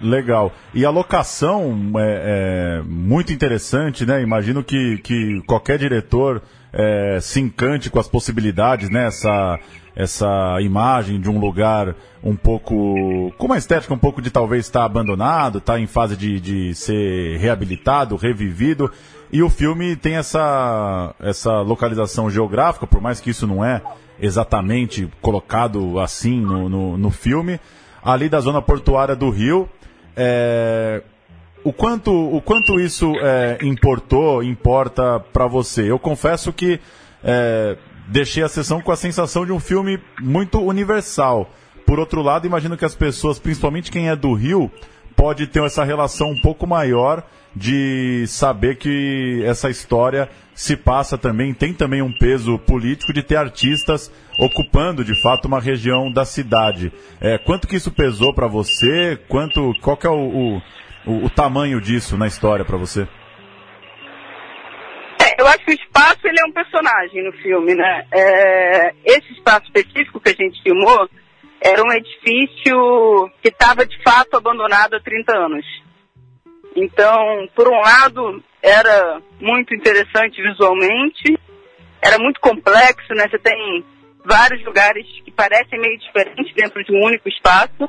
Legal. 0.03 0.53
E 0.75 0.85
a 0.85 0.91
locação 0.91 1.93
é, 1.97 2.81
é, 2.81 2.83
muito 2.85 3.33
interessante, 3.33 4.05
né? 4.05 4.23
Imagino 4.23 4.63
que, 4.63 4.99
que 4.99 5.41
qualquer 5.47 5.79
diretor 5.79 6.43
é, 6.73 7.19
se 7.21 7.41
encante 7.41 7.91
com 7.91 7.99
as 7.99 8.09
possibilidades, 8.09 8.91
né? 8.91 9.07
Essa, 9.07 9.59
essa 9.95 10.59
imagem 10.61 11.21
de 11.21 11.31
um 11.31 11.39
lugar 11.39 11.95
um 12.23 12.35
pouco. 12.35 13.33
com 13.39 13.47
uma 13.47 13.59
estética 13.59 13.95
um 13.95 13.99
pouco 13.99 14.21
de 14.21 14.31
talvez 14.31 14.67
estar 14.67 14.85
abandonado, 14.85 15.59
estar 15.59 15.79
em 15.79 15.87
fase 15.87 16.17
de, 16.17 16.41
de 16.41 16.75
ser 16.75 17.39
reabilitado, 17.39 18.17
revivido. 18.17 18.91
E 19.35 19.43
o 19.43 19.51
filme 19.51 19.97
tem 19.97 20.15
essa, 20.15 21.13
essa 21.19 21.61
localização 21.61 22.31
geográfica, 22.31 22.87
por 22.87 23.01
mais 23.01 23.19
que 23.19 23.31
isso 23.31 23.49
não 23.49 23.65
é 23.65 23.83
exatamente 24.21 25.11
colocado 25.21 25.99
assim 25.99 26.41
no, 26.41 26.69
no, 26.69 26.97
no 26.97 27.11
filme, 27.11 27.59
ali 28.01 28.29
da 28.29 28.39
zona 28.39 28.63
portuária 28.63 29.17
do 29.17 29.31
Rio. 29.31 29.69
É, 30.17 31.03
o 31.65 31.73
quanto, 31.73 32.13
o 32.13 32.41
quanto 32.41 32.79
isso 32.79 33.13
é, 33.17 33.59
importou, 33.61 34.41
importa 34.41 35.19
para 35.19 35.49
você? 35.49 35.91
Eu 35.91 35.99
confesso 35.99 36.53
que 36.53 36.79
é, 37.25 37.77
deixei 38.07 38.45
a 38.45 38.49
sessão 38.49 38.81
com 38.81 38.93
a 38.93 38.97
sensação 38.97 39.45
de 39.45 39.51
um 39.51 39.59
filme 39.59 39.99
muito 40.21 40.61
universal. 40.61 41.51
Por 41.85 41.99
outro 41.99 42.23
lado, 42.23 42.47
imagino 42.47 42.77
que 42.77 42.85
as 42.85 42.95
pessoas, 42.95 43.41
principalmente 43.41 43.91
quem 43.91 44.09
é 44.09 44.15
do 44.15 44.33
Rio, 44.33 44.71
pode 45.17 45.47
ter 45.47 45.63
essa 45.63 45.85
relação 45.85 46.31
um 46.31 46.41
pouco 46.41 46.67
maior 46.67 47.23
de 47.55 48.27
saber 48.27 48.77
que 48.77 49.43
essa 49.45 49.71
história 49.71 50.29
se 50.55 50.77
passa 50.77 51.17
também, 51.17 51.55
tem 51.55 51.73
também 51.73 52.03
um 52.03 52.13
peso 52.13 52.59
político 52.59 53.13
de 53.13 53.23
ter 53.23 53.37
artistas 53.37 54.11
ocupando 54.39 55.05
de 55.05 55.21
fato 55.21 55.47
uma 55.47 55.61
região 55.61 56.11
da 56.11 56.25
cidade. 56.25 56.93
É, 57.21 57.39
quanto 57.39 57.69
que 57.69 57.77
isso 57.77 57.93
pesou 57.93 58.35
para 58.35 58.47
você? 58.47 59.19
Quanto, 59.29 59.73
qual 59.81 59.97
que 59.97 60.07
é 60.07 60.11
o, 60.11 60.61
o, 61.07 61.25
o 61.25 61.31
tamanho 61.31 61.81
disso 61.81 62.17
na 62.17 62.27
história 62.27 62.65
para 62.65 62.77
você? 62.77 63.07
É, 65.21 65.41
eu 65.41 65.47
acho 65.47 65.65
que 65.65 65.73
o 65.73 65.75
espaço 65.75 66.21
ele 66.25 66.41
é 66.41 66.45
um 66.45 66.53
personagem 66.53 67.25
no 67.25 67.33
filme, 67.33 67.75
né? 67.75 68.07
É, 68.13 68.95
esse 69.05 69.33
espaço 69.33 69.65
específico 69.67 70.21
que 70.21 70.31
a 70.31 70.35
gente 70.35 70.63
filmou 70.63 71.09
era 71.65 71.83
um 71.83 71.91
edifício 71.91 73.31
que 73.41 73.49
estava 73.49 73.87
de 73.87 73.97
fato 74.03 74.37
abandonado 74.37 74.97
há 74.97 75.01
30 75.01 75.35
anos. 75.35 75.65
Então, 76.77 77.49
por 77.55 77.67
um 77.67 77.81
lado, 77.81 78.45
era 78.63 79.23
muito 79.41 79.75
interessante 79.75 80.43
visualmente, 80.43 81.39
era 82.03 82.19
muito 82.19 82.39
complexo, 82.39 83.15
né? 83.15 83.27
Você 83.31 83.39
tem 83.39 83.83
vários 84.23 84.63
lugares 84.63 85.07
que 85.25 85.31
parecem 85.31 85.81
meio 85.81 85.99
diferentes 85.99 86.55
dentro 86.55 86.85
de 86.85 86.93
um 86.93 87.03
único 87.03 87.31
espaço, 87.31 87.89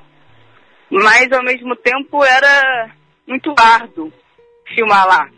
mas 0.89 1.29
ao 1.33 1.43
mesmo 1.43 1.75
tempo 1.75 2.23
era 2.23 2.91
muito 3.27 3.53
árduo 3.57 4.09
filmar 4.73 5.05
lá. 5.05 5.29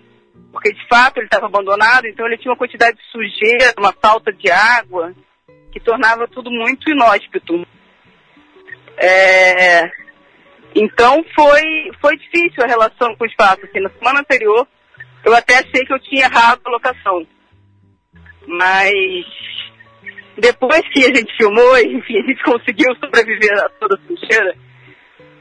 Porque 0.51 0.71
de 0.73 0.87
fato 0.87 1.17
ele 1.17 1.25
estava 1.25 1.47
abandonado, 1.47 2.05
então 2.05 2.27
ele 2.27 2.37
tinha 2.37 2.51
uma 2.51 2.57
quantidade 2.57 2.97
de 2.97 3.03
sujeira, 3.11 3.73
uma 3.79 3.93
falta 3.93 4.31
de 4.31 4.51
água, 4.51 5.11
que 5.71 5.79
tornava 5.79 6.27
tudo 6.27 6.51
muito 6.51 6.87
inóspito. 6.91 7.65
É, 8.97 9.89
então 10.75 11.23
foi, 11.35 11.91
foi 12.01 12.17
difícil 12.17 12.63
a 12.63 12.67
relação 12.67 13.15
com 13.15 13.23
o 13.23 13.27
espaço. 13.27 13.59
Assim, 13.63 13.79
na 13.79 13.89
semana 13.89 14.19
anterior, 14.19 14.67
eu 15.23 15.35
até 15.35 15.57
achei 15.57 15.85
que 15.85 15.93
eu 15.93 15.99
tinha 15.99 16.25
errado 16.25 16.61
a 16.65 16.69
locação. 16.69 17.25
Mas 18.47 18.93
depois 20.37 20.81
que 20.93 21.05
a 21.05 21.15
gente 21.15 21.35
filmou, 21.35 21.77
enfim, 21.81 22.19
a 22.19 22.27
gente 22.27 22.43
conseguiu 22.43 22.95
sobreviver 22.95 23.53
a 23.59 23.69
toda 23.79 23.95
a 23.95 24.07
sujeira, 24.07 24.55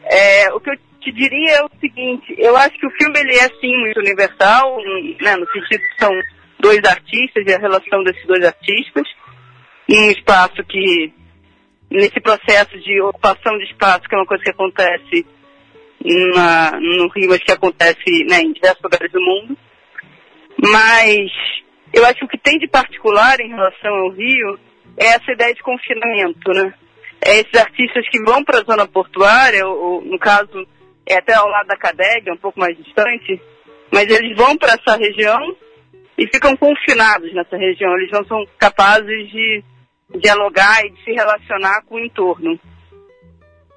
é, 0.04 0.52
o 0.52 0.60
que 0.60 0.70
eu 0.70 0.76
te 1.00 1.12
diria 1.12 1.58
é 1.58 1.64
o 1.64 1.70
seguinte, 1.80 2.34
eu 2.38 2.56
acho 2.56 2.76
que 2.78 2.86
o 2.86 2.90
filme 2.90 3.20
ele 3.20 3.34
é 3.34 3.48
sim 3.60 3.76
muito 3.78 4.00
universal, 4.00 4.76
né, 5.20 5.36
no 5.36 5.46
sentido 5.52 5.80
que 5.80 6.04
são 6.04 6.12
dois 6.58 6.80
artistas 6.84 7.44
e 7.46 7.54
a 7.54 7.58
relação 7.58 8.02
desses 8.02 8.26
dois 8.26 8.44
artistas, 8.44 9.04
um 9.88 10.10
espaço 10.10 10.64
que 10.64 11.12
nesse 11.90 12.20
processo 12.20 12.78
de 12.80 13.00
ocupação 13.00 13.56
de 13.58 13.64
espaço, 13.64 14.08
que 14.08 14.14
é 14.14 14.18
uma 14.18 14.26
coisa 14.26 14.42
que 14.42 14.50
acontece 14.50 15.26
na, 16.34 16.78
no 16.80 17.08
Rio, 17.08 17.30
mas 17.30 17.42
que 17.42 17.52
acontece 17.52 18.24
né, 18.28 18.40
em 18.40 18.52
diversos 18.52 18.82
lugares 18.82 19.10
do 19.10 19.20
mundo. 19.20 19.56
Mas 20.58 21.30
eu 21.92 22.04
acho 22.04 22.18
que 22.18 22.24
o 22.24 22.28
que 22.28 22.38
tem 22.38 22.58
de 22.58 22.68
particular 22.68 23.40
em 23.40 23.48
relação 23.48 23.94
ao 23.94 24.10
Rio 24.10 24.58
é 24.96 25.06
essa 25.06 25.32
ideia 25.32 25.54
de 25.54 25.62
confinamento, 25.62 26.52
né? 26.52 26.72
É 27.20 27.40
esses 27.40 27.54
artistas 27.54 28.08
que 28.10 28.22
vão 28.22 28.44
para 28.44 28.60
a 28.60 28.64
zona 28.64 28.86
portuária, 28.86 29.66
ou, 29.66 30.02
no 30.02 30.18
caso, 30.18 30.66
é 31.06 31.16
até 31.16 31.34
ao 31.34 31.48
lado 31.48 31.66
da 31.66 31.76
Cadeg, 31.76 32.30
um 32.30 32.36
pouco 32.36 32.60
mais 32.60 32.76
distante, 32.76 33.40
mas 33.92 34.08
eles 34.08 34.36
vão 34.36 34.56
para 34.56 34.74
essa 34.74 34.96
região 34.96 35.56
e 36.18 36.26
ficam 36.32 36.56
confinados 36.56 37.32
nessa 37.34 37.56
região. 37.56 37.96
Eles 37.96 38.10
não 38.10 38.24
são 38.24 38.44
capazes 38.58 39.30
de 39.30 39.62
dialogar 40.20 40.84
e 40.84 40.90
de 40.90 41.04
se 41.04 41.12
relacionar 41.12 41.82
com 41.82 41.96
o 41.96 42.04
entorno. 42.04 42.58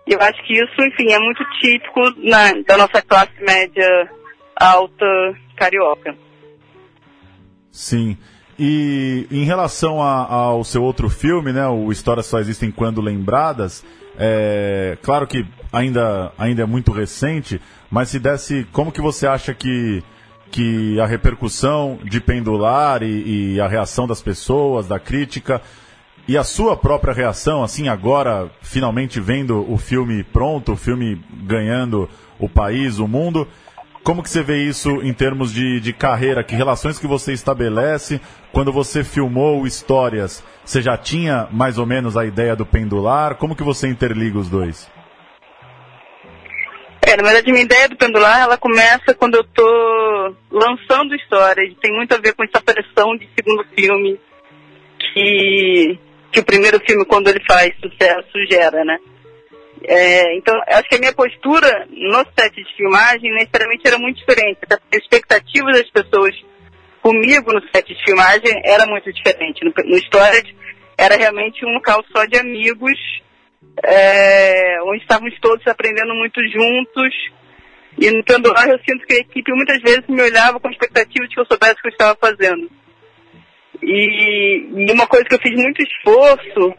Eu 0.05 0.19
acho 0.21 0.43
que 0.45 0.53
isso, 0.53 0.81
enfim, 0.81 1.11
é 1.11 1.19
muito 1.19 1.43
típico 1.59 2.01
na, 2.17 2.53
da 2.67 2.77
nossa 2.77 3.01
classe 3.01 3.33
média 3.41 4.09
alta 4.55 5.05
carioca. 5.55 6.15
Sim. 7.71 8.17
E 8.57 9.27
em 9.31 9.45
relação 9.45 10.01
a, 10.01 10.25
ao 10.25 10.63
seu 10.63 10.83
outro 10.83 11.09
filme, 11.09 11.53
né, 11.53 11.65
o 11.67 11.91
Histórias 11.91 12.25
Só 12.25 12.39
Existem 12.39 12.71
Quando 12.71 13.01
Lembradas, 13.01 13.85
é, 14.17 14.97
claro 15.01 15.25
que 15.25 15.45
ainda, 15.71 16.33
ainda 16.37 16.63
é 16.63 16.65
muito 16.65 16.91
recente, 16.91 17.61
mas 17.89 18.09
se 18.09 18.19
desse, 18.19 18.67
como 18.73 18.91
que 18.91 18.99
você 18.99 19.25
acha 19.25 19.53
que, 19.53 20.03
que 20.51 20.99
a 20.99 21.05
repercussão 21.05 21.99
de 22.03 22.19
Pendular 22.19 23.01
e, 23.01 23.53
e 23.53 23.61
a 23.61 23.67
reação 23.67 24.05
das 24.05 24.21
pessoas, 24.21 24.87
da 24.87 24.99
crítica, 24.99 25.61
e 26.29 26.37
a 26.37 26.43
sua 26.43 26.77
própria 26.77 27.11
reação, 27.11 27.63
assim, 27.63 27.87
agora, 27.87 28.51
finalmente 28.61 29.19
vendo 29.19 29.65
o 29.67 29.79
filme 29.79 30.23
pronto, 30.23 30.73
o 30.73 30.77
filme 30.77 31.19
ganhando 31.41 32.07
o 32.37 32.47
país, 32.47 32.99
o 32.99 33.07
mundo, 33.07 33.47
como 34.03 34.21
que 34.21 34.29
você 34.29 34.43
vê 34.43 34.57
isso 34.63 35.01
em 35.01 35.11
termos 35.11 35.51
de, 35.51 35.79
de 35.79 35.91
carreira? 35.91 36.43
Que 36.43 36.53
relações 36.53 36.99
que 36.99 37.07
você 37.07 37.33
estabelece? 37.33 38.21
Quando 38.51 38.71
você 38.71 39.03
filmou 39.03 39.65
histórias, 39.65 40.43
você 40.63 40.83
já 40.83 40.95
tinha 40.95 41.47
mais 41.51 41.79
ou 41.79 41.87
menos 41.87 42.15
a 42.15 42.23
ideia 42.23 42.55
do 42.55 42.63
pendular? 42.63 43.33
Como 43.33 43.55
que 43.55 43.63
você 43.63 43.87
interliga 43.87 44.37
os 44.37 44.47
dois? 44.47 44.87
É, 47.01 47.17
na 47.17 47.23
verdade, 47.23 47.51
minha 47.51 47.65
ideia 47.65 47.89
do 47.89 47.97
pendular, 47.97 48.41
ela 48.41 48.55
começa 48.55 49.15
quando 49.17 49.33
eu 49.33 49.41
estou 49.41 50.35
lançando 50.51 51.15
histórias. 51.15 51.73
Tem 51.81 51.91
muito 51.91 52.13
a 52.13 52.19
ver 52.19 52.35
com 52.35 52.43
essa 52.43 52.61
pressão 52.61 53.17
de 53.17 53.27
segundo 53.35 53.65
filme 53.75 54.19
que 55.11 55.97
que 56.31 56.39
o 56.39 56.45
primeiro 56.45 56.79
filme, 56.87 57.05
quando 57.05 57.27
ele 57.27 57.43
faz 57.47 57.73
sucesso, 57.79 58.29
gera, 58.49 58.83
né? 58.83 58.97
É, 59.83 60.35
então, 60.35 60.59
acho 60.67 60.89
que 60.89 60.95
a 60.95 60.99
minha 60.99 61.13
postura 61.13 61.87
no 61.89 62.25
set 62.37 62.53
de 62.53 62.75
filmagem, 62.75 63.33
necessariamente, 63.33 63.87
era 63.87 63.97
muito 63.97 64.17
diferente. 64.17 64.59
A 64.69 64.97
expectativa 64.97 65.71
das 65.71 65.89
pessoas 65.89 66.35
comigo 67.01 67.53
no 67.53 67.61
set 67.73 67.87
de 67.87 68.03
filmagem 68.03 68.61
era 68.65 68.85
muito 68.85 69.11
diferente. 69.11 69.63
No, 69.63 69.71
no 69.85 69.97
Storage, 69.97 70.55
era 70.97 71.15
realmente 71.15 71.65
um 71.65 71.73
local 71.73 72.03
só 72.13 72.25
de 72.25 72.37
amigos, 72.37 72.99
é, 73.83 74.81
onde 74.83 75.01
estávamos 75.01 75.33
todos 75.39 75.65
aprendendo 75.67 76.13
muito 76.13 76.41
juntos 76.47 77.13
E 77.97 78.11
no 78.11 78.23
Pendular 78.23 78.67
eu 78.67 78.79
sinto 78.79 79.05
que 79.05 79.13
a 79.13 79.19
equipe 79.19 79.51
muitas 79.53 79.81
vezes 79.81 80.03
me 80.07 80.21
olhava 80.21 80.59
com 80.59 80.69
expectativa 80.69 81.27
de 81.27 81.33
que 81.33 81.39
eu 81.39 81.45
soubesse 81.45 81.73
o 81.73 81.81
que 81.81 81.87
eu 81.87 81.91
estava 81.91 82.17
fazendo. 82.19 82.69
E, 83.81 84.91
uma 84.91 85.07
coisa 85.07 85.25
que 85.25 85.35
eu 85.35 85.39
fiz 85.39 85.53
muito 85.55 85.81
esforço 85.81 86.73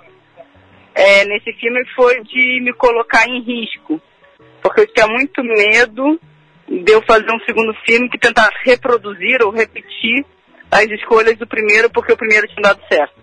é, 0.95 1.25
nesse 1.25 1.53
filme 1.55 1.85
foi 1.95 2.23
de 2.25 2.61
me 2.63 2.73
colocar 2.75 3.27
em 3.29 3.43
risco. 3.43 4.01
Porque 4.63 4.83
eu 4.83 4.87
tinha 4.93 5.07
muito 5.07 5.43
medo 5.43 6.21
de 6.69 6.93
eu 6.93 7.03
fazer 7.03 7.31
um 7.33 7.41
segundo 7.41 7.75
filme 7.87 8.09
que 8.09 8.19
tentasse 8.19 8.57
reproduzir 8.65 9.43
ou 9.43 9.51
repetir 9.51 10.25
as 10.71 10.85
escolhas 10.85 11.37
do 11.37 11.47
primeiro, 11.47 11.91
porque 11.91 12.13
o 12.13 12.17
primeiro 12.17 12.47
tinha 12.49 12.63
dado 12.63 12.81
certo. 12.89 13.21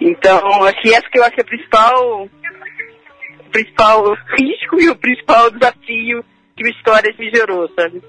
Então, 0.00 0.64
acho 0.64 0.80
que 0.82 0.92
essa 0.92 1.08
que 1.10 1.18
eu 1.18 1.24
acho 1.24 1.34
que 1.34 1.40
é 1.40 1.44
a 1.44 1.46
principal, 1.46 2.24
o 2.24 3.50
principal 3.50 4.14
risco 4.38 4.80
e 4.80 4.90
o 4.90 4.96
principal 4.96 5.50
desafio 5.50 6.24
que 6.54 6.64
o 6.64 6.70
Histórias 6.70 7.16
me 7.16 7.30
gerou, 7.30 7.68
sabe? 7.74 8.02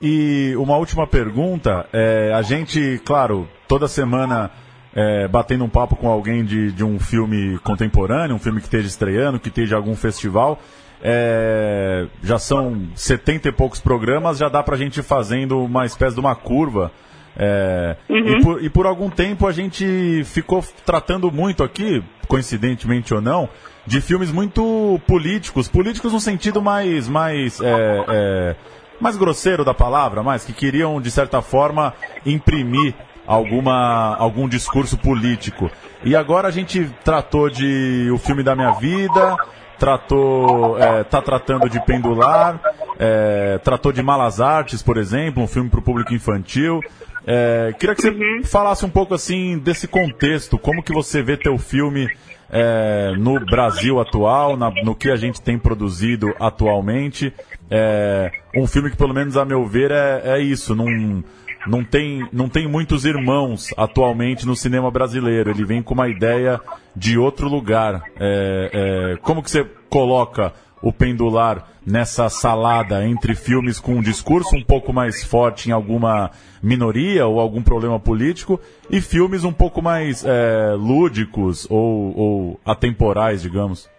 E 0.00 0.54
uma 0.56 0.76
última 0.76 1.06
pergunta, 1.06 1.86
é, 1.92 2.32
a 2.34 2.42
gente, 2.42 3.00
claro, 3.04 3.48
toda 3.66 3.88
semana 3.88 4.50
é, 4.94 5.26
batendo 5.26 5.64
um 5.64 5.68
papo 5.68 5.96
com 5.96 6.08
alguém 6.08 6.44
de, 6.44 6.70
de 6.72 6.84
um 6.84 6.98
filme 6.98 7.58
contemporâneo, 7.58 8.36
um 8.36 8.38
filme 8.38 8.60
que 8.60 8.66
esteja 8.66 8.86
estreando, 8.86 9.40
que 9.40 9.48
esteja 9.48 9.76
algum 9.76 9.96
festival, 9.96 10.60
é, 11.02 12.06
já 12.22 12.38
são 12.38 12.88
setenta 12.94 13.48
e 13.48 13.52
poucos 13.52 13.80
programas, 13.80 14.38
já 14.38 14.48
dá 14.48 14.62
pra 14.62 14.76
gente 14.76 14.98
ir 15.00 15.02
fazendo 15.02 15.62
uma 15.64 15.84
espécie 15.84 16.14
de 16.14 16.20
uma 16.20 16.34
curva. 16.34 16.92
É, 17.40 17.96
Uhum. 18.08 18.16
e, 18.16 18.42
por, 18.42 18.64
e 18.64 18.70
por 18.70 18.86
algum 18.86 19.08
tempo 19.08 19.46
a 19.46 19.52
gente 19.52 20.22
ficou 20.24 20.64
tratando 20.84 21.30
muito 21.30 21.62
aqui, 21.62 22.02
coincidentemente 22.26 23.14
ou 23.14 23.20
não, 23.20 23.48
de 23.86 24.00
filmes 24.00 24.32
muito 24.32 25.00
políticos, 25.06 25.68
políticos 25.68 26.12
no 26.12 26.20
sentido 26.20 26.60
mais, 26.60 27.08
mais, 27.08 27.60
é, 27.60 28.04
é, 28.08 28.56
mais 29.00 29.16
grosseiro 29.16 29.64
da 29.64 29.74
palavra, 29.74 30.22
mais 30.22 30.44
que 30.44 30.52
queriam 30.52 31.00
de 31.00 31.10
certa 31.10 31.40
forma 31.42 31.94
imprimir 32.26 32.94
alguma 33.26 34.16
algum 34.16 34.48
discurso 34.48 34.96
político. 34.96 35.70
E 36.04 36.16
agora 36.16 36.48
a 36.48 36.50
gente 36.50 36.88
tratou 37.04 37.50
de 37.50 38.08
o 38.12 38.18
filme 38.18 38.42
da 38.42 38.54
minha 38.56 38.72
vida, 38.72 39.36
tratou, 39.78 40.78
é, 40.78 41.04
tá 41.04 41.22
tratando 41.22 41.68
de 41.68 41.80
pendular, 41.84 42.60
é, 42.98 43.58
tratou 43.62 43.92
de 43.92 44.02
malas 44.02 44.40
artes, 44.40 44.82
por 44.82 44.96
exemplo, 44.96 45.42
um 45.42 45.46
filme 45.46 45.70
para 45.70 45.80
o 45.80 45.82
público 45.82 46.12
infantil. 46.14 46.80
É, 47.26 47.74
queria 47.78 47.94
que 47.94 48.02
você 48.02 48.42
falasse 48.44 48.84
um 48.84 48.90
pouco 48.90 49.14
assim 49.14 49.58
desse 49.58 49.86
contexto, 49.86 50.58
como 50.58 50.82
que 50.82 50.92
você 50.92 51.22
vê 51.22 51.36
teu 51.36 51.58
filme 51.58 52.08
é, 52.50 53.12
no 53.18 53.38
Brasil 53.44 54.00
atual, 54.00 54.56
na- 54.56 54.70
no 54.82 54.94
que 54.94 55.10
a 55.10 55.16
gente 55.16 55.40
tem 55.40 55.58
produzido 55.58 56.34
atualmente. 56.40 57.32
É, 57.70 58.30
um 58.54 58.66
filme 58.66 58.90
que, 58.90 58.96
pelo 58.96 59.14
menos 59.14 59.36
a 59.36 59.44
meu 59.44 59.66
ver, 59.66 59.90
é, 59.90 60.22
é 60.24 60.40
isso. 60.40 60.74
Não, 60.74 61.22
não, 61.66 61.84
tem, 61.84 62.26
não 62.32 62.48
tem 62.48 62.66
muitos 62.66 63.04
irmãos 63.04 63.72
atualmente 63.76 64.46
no 64.46 64.56
cinema 64.56 64.90
brasileiro. 64.90 65.50
Ele 65.50 65.64
vem 65.64 65.82
com 65.82 65.94
uma 65.94 66.08
ideia 66.08 66.60
de 66.96 67.18
outro 67.18 67.48
lugar. 67.48 68.02
É, 68.18 68.70
é, 69.12 69.16
como 69.18 69.42
que 69.42 69.50
você 69.50 69.64
coloca 69.88 70.52
o 70.80 70.92
pendular 70.92 71.66
nessa 71.84 72.28
salada 72.28 73.04
entre 73.04 73.34
filmes 73.34 73.80
com 73.80 73.94
um 73.94 74.02
discurso 74.02 74.54
um 74.54 74.62
pouco 74.62 74.92
mais 74.92 75.24
forte 75.24 75.68
em 75.68 75.72
alguma 75.72 76.30
minoria 76.62 77.26
ou 77.26 77.40
algum 77.40 77.62
problema 77.62 77.98
político 77.98 78.60
e 78.90 79.00
filmes 79.00 79.42
um 79.42 79.52
pouco 79.52 79.82
mais 79.82 80.24
é, 80.24 80.74
lúdicos 80.74 81.66
ou, 81.70 82.16
ou 82.16 82.60
atemporais, 82.64 83.42
digamos? 83.42 83.90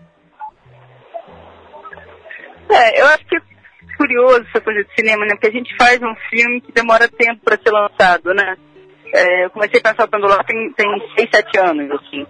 É, 2.70 3.02
eu 3.02 3.08
acho 3.08 3.26
que 3.26 3.42
curioso 4.00 4.46
essa 4.48 4.62
coisa 4.62 4.82
de 4.82 4.96
cinema, 4.96 5.26
né? 5.26 5.32
Porque 5.32 5.48
a 5.48 5.52
gente 5.52 5.76
faz 5.76 6.02
um 6.02 6.16
filme 6.30 6.62
que 6.62 6.72
demora 6.72 7.10
tempo 7.10 7.42
para 7.44 7.58
ser 7.58 7.70
lançado, 7.70 8.34
né? 8.34 8.56
É, 9.14 9.46
eu 9.46 9.50
comecei 9.50 9.80
a 9.80 9.90
pensar 9.90 10.06
o 10.06 10.10
Pendular 10.10 10.46
tem, 10.46 10.72
tem 10.72 10.88
6, 11.18 11.30
7 11.30 11.60
anos, 11.60 11.92
assim. 11.92 12.26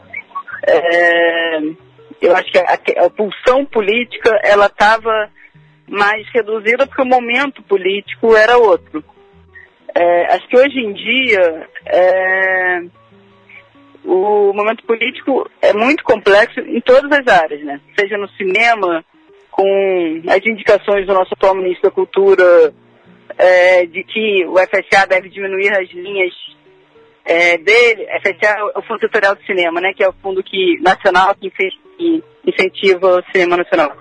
É, 0.67 1.59
eu 2.21 2.35
acho 2.35 2.51
que 2.51 2.57
a, 2.57 3.05
a 3.05 3.09
pulsão 3.11 3.65
política, 3.65 4.39
ela 4.43 4.65
estava 4.65 5.29
mais 5.87 6.27
reduzida 6.33 6.87
porque 6.87 7.01
o 7.01 7.05
momento 7.05 7.61
político 7.63 8.35
era 8.35 8.57
outro. 8.57 9.03
É, 9.93 10.33
acho 10.33 10.47
que 10.47 10.57
hoje 10.57 10.79
em 10.79 10.93
dia, 10.93 11.67
é, 11.85 12.81
o 14.05 14.53
momento 14.53 14.83
político 14.85 15.49
é 15.61 15.73
muito 15.73 16.03
complexo 16.03 16.59
em 16.61 16.81
todas 16.81 17.11
as 17.11 17.27
áreas, 17.27 17.63
né? 17.63 17.79
Seja 17.99 18.17
no 18.17 18.29
cinema, 18.29 19.03
com 19.51 20.21
as 20.27 20.45
indicações 20.45 21.05
do 21.05 21.13
nosso 21.13 21.33
atual 21.33 21.55
ministro 21.55 21.89
da 21.89 21.95
Cultura 21.95 22.73
é, 23.37 23.85
de 23.85 24.03
que 24.03 24.45
o 24.45 24.57
FSA 24.57 25.07
deve 25.07 25.29
diminuir 25.29 25.71
as 25.71 25.89
linhas 25.91 26.33
é, 27.25 27.57
dele, 27.57 28.07
FSA 28.21 28.57
é 28.57 28.79
o 28.79 28.81
Fundo 28.81 29.01
Setorial 29.01 29.35
do 29.35 29.43
Cinema, 29.45 29.79
né, 29.79 29.93
que 29.95 30.03
é 30.03 30.09
o 30.09 30.13
fundo 30.13 30.41
que, 30.43 30.79
nacional 30.81 31.35
que, 31.35 31.51
incentiva 32.45 33.19
o 33.19 33.23
cinema 33.31 33.57
nacional. 33.57 33.95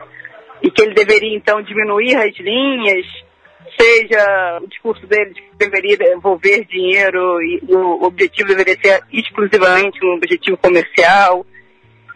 E 0.63 0.71
que 0.71 0.83
ele 0.83 0.95
deveria, 0.95 1.37
então, 1.37 1.63
diminuir 1.63 2.17
as 2.17 2.35
linhas, 2.39 3.07
seja 3.79 4.61
o 4.63 4.67
discurso 4.67 5.07
dele 5.07 5.35
de 5.35 5.43
que 5.43 5.57
deveria 5.59 6.15
envolver 6.15 6.65
dinheiro 6.65 7.43
e 7.43 7.61
o 7.69 8.03
objetivo 8.05 8.49
deveria 8.49 8.77
ser 8.83 9.03
exclusivamente 9.13 10.05
um 10.05 10.15
objetivo 10.15 10.57
comercial. 10.57 11.45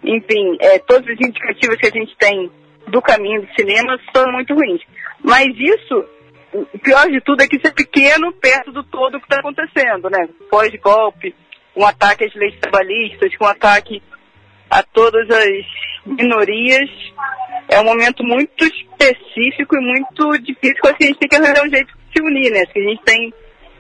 Enfim, 0.03 0.57
é, 0.61 0.79
todas 0.79 1.09
as 1.09 1.21
indicativas 1.21 1.77
que 1.77 1.87
a 1.87 1.91
gente 1.91 2.17
tem 2.17 2.51
do 2.93 3.01
caminho 3.01 3.41
do 3.41 3.55
cinema 3.55 3.99
são 4.15 4.31
muito 4.31 4.55
ruins. 4.55 4.83
Mas 5.25 5.49
isso, 5.59 6.05
o 6.53 6.79
pior 6.79 7.09
de 7.09 7.23
tudo 7.23 7.43
é 7.43 7.49
que 7.49 7.57
isso 7.57 7.67
é 7.67 7.73
pequeno 7.73 8.31
perto 8.33 8.71
do 8.71 8.85
todo 8.85 9.19
que 9.19 9.25
está 9.25 9.41
acontecendo, 9.41 10.11
né? 10.11 10.29
Pós-golpe, 10.51 11.35
um 11.75 11.87
ataque 11.87 12.27
às 12.27 12.35
leis 12.35 12.55
trabalhistas, 12.61 13.33
um 13.41 13.47
ataque 13.47 14.03
a 14.71 14.83
todas 14.83 15.27
as 15.31 15.67
minorias. 16.05 16.91
É 17.71 17.81
um 17.81 17.85
momento 17.85 18.23
muito 18.23 18.63
específico 18.63 19.75
e 19.75 19.81
muito 19.81 20.39
difícil, 20.43 20.83
que 20.83 21.05
a 21.05 21.07
gente 21.07 21.19
tem 21.19 21.29
que 21.31 21.37
arranjar 21.37 21.67
um 21.67 21.71
jeito 21.71 21.95
de 21.95 22.13
se 22.13 22.23
unir, 22.23 22.51
né? 22.53 22.67
Que 22.67 22.79
a 22.79 22.83
gente 22.83 23.03
tem 23.05 23.33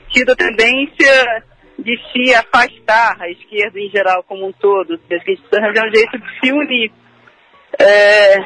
tido 0.08 0.32
a 0.32 0.36
tendência 0.36 1.44
de 1.78 2.00
se 2.12 2.34
afastar, 2.34 3.20
a 3.20 3.28
esquerda 3.28 3.78
em 3.78 3.90
geral 3.90 4.22
como 4.22 4.46
um 4.46 4.52
todo. 4.52 4.94
Acho 4.94 5.02
que 5.06 5.14
a 5.14 5.18
gente 5.18 5.42
precisa 5.42 5.60
arranjar 5.60 5.86
um 5.86 5.94
jeito 5.94 6.18
de 6.18 6.40
se 6.40 6.52
unir. 6.52 7.01
É, 7.78 8.38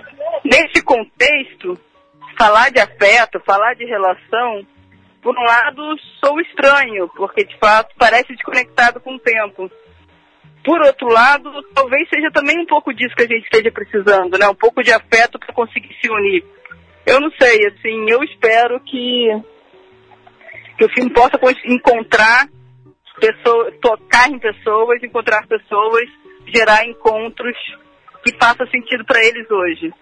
nesse 0.45 0.83
contexto, 0.83 1.79
falar 2.39 2.71
de 2.71 2.81
afeto, 2.81 3.41
falar 3.45 3.75
de 3.75 3.85
relação, 3.85 4.67
por 5.23 5.37
um 5.37 5.43
lado, 5.43 5.83
sou 6.25 6.41
estranho, 6.41 7.09
porque 7.17 7.45
de 7.45 7.59
fato 7.59 7.95
parece 7.99 8.33
desconectado 8.35 9.01
com 9.01 9.15
o 9.17 9.19
tempo. 9.19 9.71
Por 10.65 10.81
outro 10.83 11.09
lado, 11.09 11.51
talvez 11.75 12.09
seja 12.09 12.31
também 12.33 12.59
um 12.61 12.67
pouco 12.67 12.93
disso 12.93 13.15
que 13.17 13.25
a 13.25 13.29
gente 13.29 13.45
esteja 13.45 13.71
precisando, 13.71 14.39
né? 14.39 14.49
Um 14.49 14.55
pouco 14.55 14.83
de 14.83 14.93
afeto 14.93 15.39
para 15.39 15.55
conseguir 15.55 15.95
se 16.01 16.11
unir. 16.11 16.45
Eu 17.05 17.21
não 17.21 17.31
sei, 17.41 17.67
assim, 17.67 18.11
eu 18.11 18.23
espero 18.25 18.81
que, 18.81 19.29
que 20.77 20.85
o 20.85 20.89
filme 20.91 21.11
possa 21.13 21.39
encontrar 21.65 22.49
pessoas, 23.21 23.75
tocar 23.81 24.29
em 24.29 24.39
pessoas, 24.39 25.03
encontrar 25.03 25.47
pessoas, 25.47 26.05
gerar 26.47 26.85
encontros 26.85 27.57
que 28.27 28.37
façam 28.39 28.67
sentido 28.67 29.05
para 29.05 29.25
eles 29.25 29.49
hoje. 29.49 29.93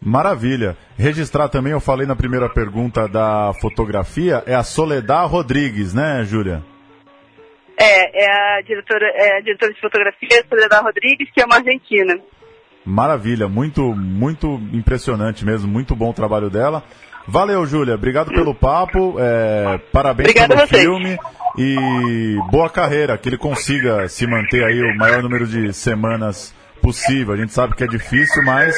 Maravilha. 0.00 0.76
Registrar 0.98 1.48
também, 1.48 1.72
eu 1.72 1.80
falei 1.80 2.06
na 2.06 2.16
primeira 2.16 2.48
pergunta 2.48 3.06
da 3.06 3.52
fotografia, 3.60 4.42
é 4.46 4.54
a 4.54 4.62
Soledad 4.62 5.30
Rodrigues, 5.30 5.94
né, 5.94 6.24
Júlia? 6.24 6.62
É, 7.78 8.24
é 8.24 8.58
a 8.58 8.62
diretora, 8.62 9.06
é 9.14 9.38
a 9.38 9.40
diretora 9.40 9.72
de 9.72 9.80
fotografia, 9.80 10.44
Soledad 10.48 10.82
Rodrigues, 10.82 11.30
que 11.32 11.40
é 11.40 11.44
uma 11.44 11.56
argentina. 11.56 12.18
Maravilha, 12.84 13.46
muito, 13.46 13.94
muito 13.94 14.60
impressionante 14.72 15.44
mesmo, 15.44 15.70
muito 15.70 15.94
bom 15.94 16.10
o 16.10 16.14
trabalho 16.14 16.50
dela. 16.50 16.82
Valeu, 17.26 17.64
Júlia, 17.66 17.94
obrigado 17.94 18.30
pelo 18.30 18.54
papo, 18.54 19.16
é, 19.18 19.78
parabéns 19.92 20.30
Obrigada 20.30 20.56
pelo 20.56 20.68
filme 20.68 21.18
e 21.58 22.38
boa 22.50 22.70
carreira, 22.70 23.18
que 23.18 23.28
ele 23.28 23.38
consiga 23.38 24.08
se 24.08 24.26
manter 24.26 24.64
aí 24.64 24.80
o 24.80 24.96
maior 24.96 25.22
número 25.22 25.46
de 25.46 25.72
semanas 25.72 26.54
possível. 26.80 27.34
A 27.34 27.36
gente 27.36 27.52
sabe 27.52 27.74
que 27.74 27.84
é 27.84 27.86
difícil, 27.86 28.42
mas 28.44 28.74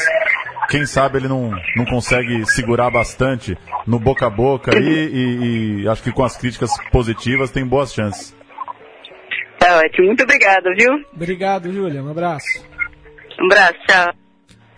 quem 0.68 0.86
sabe 0.86 1.18
ele 1.18 1.28
não, 1.28 1.50
não 1.76 1.84
consegue 1.84 2.44
segurar 2.46 2.90
bastante 2.90 3.56
no 3.86 3.98
boca 3.98 4.26
a 4.26 4.30
boca 4.30 4.74
aí 4.74 5.10
e, 5.12 5.82
e 5.82 5.88
acho 5.88 6.02
que 6.02 6.12
com 6.12 6.24
as 6.24 6.36
críticas 6.36 6.70
positivas 6.90 7.50
tem 7.50 7.64
boas 7.64 7.92
chances. 7.92 8.34
Tá 9.58 9.78
ótimo, 9.78 10.06
muito 10.08 10.22
obrigada, 10.22 10.70
viu? 10.74 10.92
Obrigado, 11.14 11.72
Júlia. 11.72 12.02
Um 12.02 12.10
abraço. 12.10 12.66
Um 13.40 13.46
abraço, 13.46 13.74
tchau. 13.86 14.14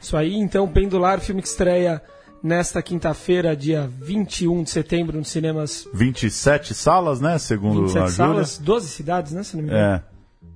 Isso 0.00 0.16
aí, 0.16 0.34
então, 0.34 0.68
Pendular, 0.68 1.20
filme 1.20 1.40
que 1.40 1.48
estreia 1.48 2.02
nesta 2.44 2.82
quinta-feira, 2.82 3.56
dia 3.56 3.90
21 4.02 4.64
de 4.64 4.70
setembro, 4.70 5.16
nos 5.16 5.28
cinemas 5.28 5.88
27 5.94 6.74
salas, 6.74 7.18
né, 7.18 7.38
segundo 7.38 7.86
27 7.86 7.98
a 7.98 8.06
Júlia. 8.06 8.34
salas, 8.34 8.58
12 8.58 8.88
cidades, 8.88 9.32
né, 9.32 9.42
se 9.42 9.56
não 9.56 9.64
me 9.64 9.70
engano. 9.70 9.82
É. 9.82 10.02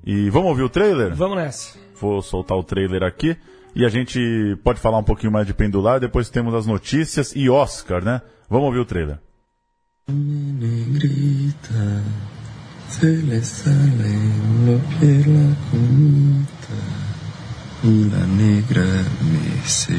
E 0.04 0.28
vamos 0.28 0.50
ouvir 0.50 0.64
o 0.64 0.68
trailer? 0.68 1.14
Vamos 1.14 1.38
nessa. 1.38 1.78
Vou 1.98 2.20
soltar 2.20 2.58
o 2.58 2.62
trailer 2.62 3.02
aqui. 3.02 3.34
E 3.74 3.86
a 3.86 3.88
gente 3.88 4.56
pode 4.62 4.80
falar 4.80 4.98
um 4.98 5.04
pouquinho 5.04 5.32
mais 5.32 5.46
de 5.46 5.54
pendular, 5.54 5.98
depois 5.98 6.28
temos 6.28 6.54
as 6.54 6.66
notícias 6.66 7.32
e 7.34 7.48
Oscar, 7.48 8.04
né? 8.04 8.20
Vamos 8.50 8.66
ouvir 8.66 8.80
o 8.80 8.84
trailer. 8.84 9.18
Negrita, 10.08 12.02
se 12.88 13.06
le 13.06 13.42
sale 13.42 14.14
lo 14.66 14.80
que 14.98 15.22
la 15.28 15.54
comita, 15.70 16.74
y 17.84 18.04
la 18.10 18.26
negra 18.26 18.84
me 19.20 19.68
se. 19.68 19.94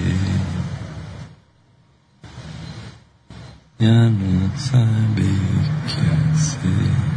Ya 3.79 4.09
no 4.09 4.57
sabe 4.57 5.23
qué 5.87 7.08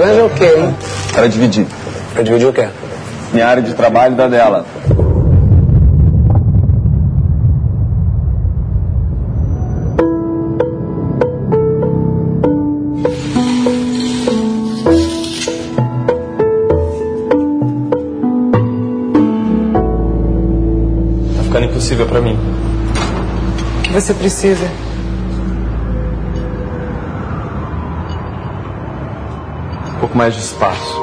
laranja 0.00 0.20
é 0.20 0.24
o 0.24 0.30
quê, 0.30 0.54
hein? 0.56 0.74
Para 1.12 1.28
dividir. 1.28 1.66
Para 2.14 2.22
dividir 2.22 2.46
o 2.48 2.52
quê? 2.52 2.66
minha 3.32 3.46
área 3.46 3.62
de 3.62 3.74
trabalho 3.74 4.16
da 4.16 4.26
dela. 4.26 4.66
Tá 21.36 21.42
ficando 21.44 21.66
impossível 21.66 22.06
para 22.06 22.20
mim. 22.20 22.36
O 23.78 23.82
que 23.82 23.92
você 23.92 24.12
precisa? 24.12 24.89
Pouco 30.10 30.18
mais 30.18 30.34
de 30.34 30.40
espaço. 30.40 31.00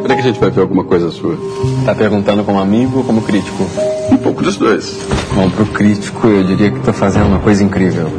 Quando 0.00 0.10
é 0.10 0.14
que 0.14 0.20
a 0.20 0.24
gente 0.24 0.40
vai 0.40 0.50
ver 0.50 0.60
alguma 0.62 0.84
coisa 0.84 1.10
sua? 1.10 1.36
Tá 1.84 1.94
perguntando 1.94 2.42
como 2.44 2.58
amigo 2.58 2.98
ou 2.98 3.04
como 3.04 3.22
crítico? 3.22 3.66
Um 4.10 4.16
pouco 4.16 4.42
dos 4.42 4.56
dois. 4.56 4.98
Bom, 5.34 5.50
pro 5.50 5.66
crítico 5.66 6.26
eu 6.26 6.44
diria 6.44 6.70
que 6.70 6.80
tô 6.80 6.92
fazendo 6.92 7.26
uma 7.26 7.38
coisa 7.38 7.62
incrível. 7.62 8.10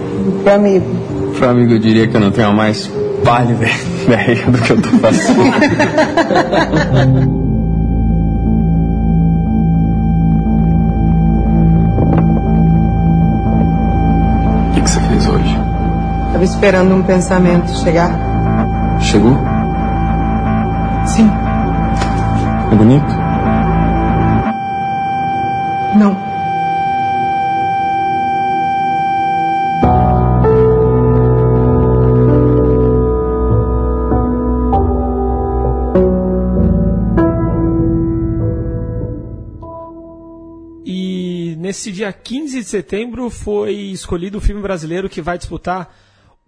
Pro 0.43 0.53
amigo? 0.53 0.85
Pro 1.37 1.49
amigo 1.49 1.73
eu 1.73 1.79
diria 1.79 2.07
que 2.07 2.15
eu 2.15 2.21
não 2.21 2.31
tenho 2.31 2.49
a 2.49 2.53
mais 2.53 2.89
pálida 3.23 3.65
ideia 4.05 4.45
do 4.45 4.57
que 4.59 4.71
eu 4.71 4.81
tô 4.81 4.89
fazendo. 4.99 5.41
O 16.35 16.39
que, 16.39 16.45
que 16.45 16.51
você 16.51 16.59
fez 16.59 16.75
hoje? 16.75 16.75
Tava 16.75 16.75
esperando 16.75 16.93
um 16.93 17.03
pensamento 17.03 17.71
chegar. 17.77 18.11
Chegou? 18.99 19.37
Sim. 21.07 21.29
É 22.71 22.75
bonito? 22.75 23.05
Não. 25.97 26.25
E 40.85 41.55
nesse 41.59 41.93
dia 41.93 42.11
15 42.11 42.59
de 42.59 42.65
setembro 42.65 43.29
foi 43.29 43.73
escolhido 43.73 44.37
o 44.37 44.41
filme 44.41 44.61
brasileiro 44.61 45.07
que 45.07 45.21
vai 45.21 45.37
disputar 45.37 45.89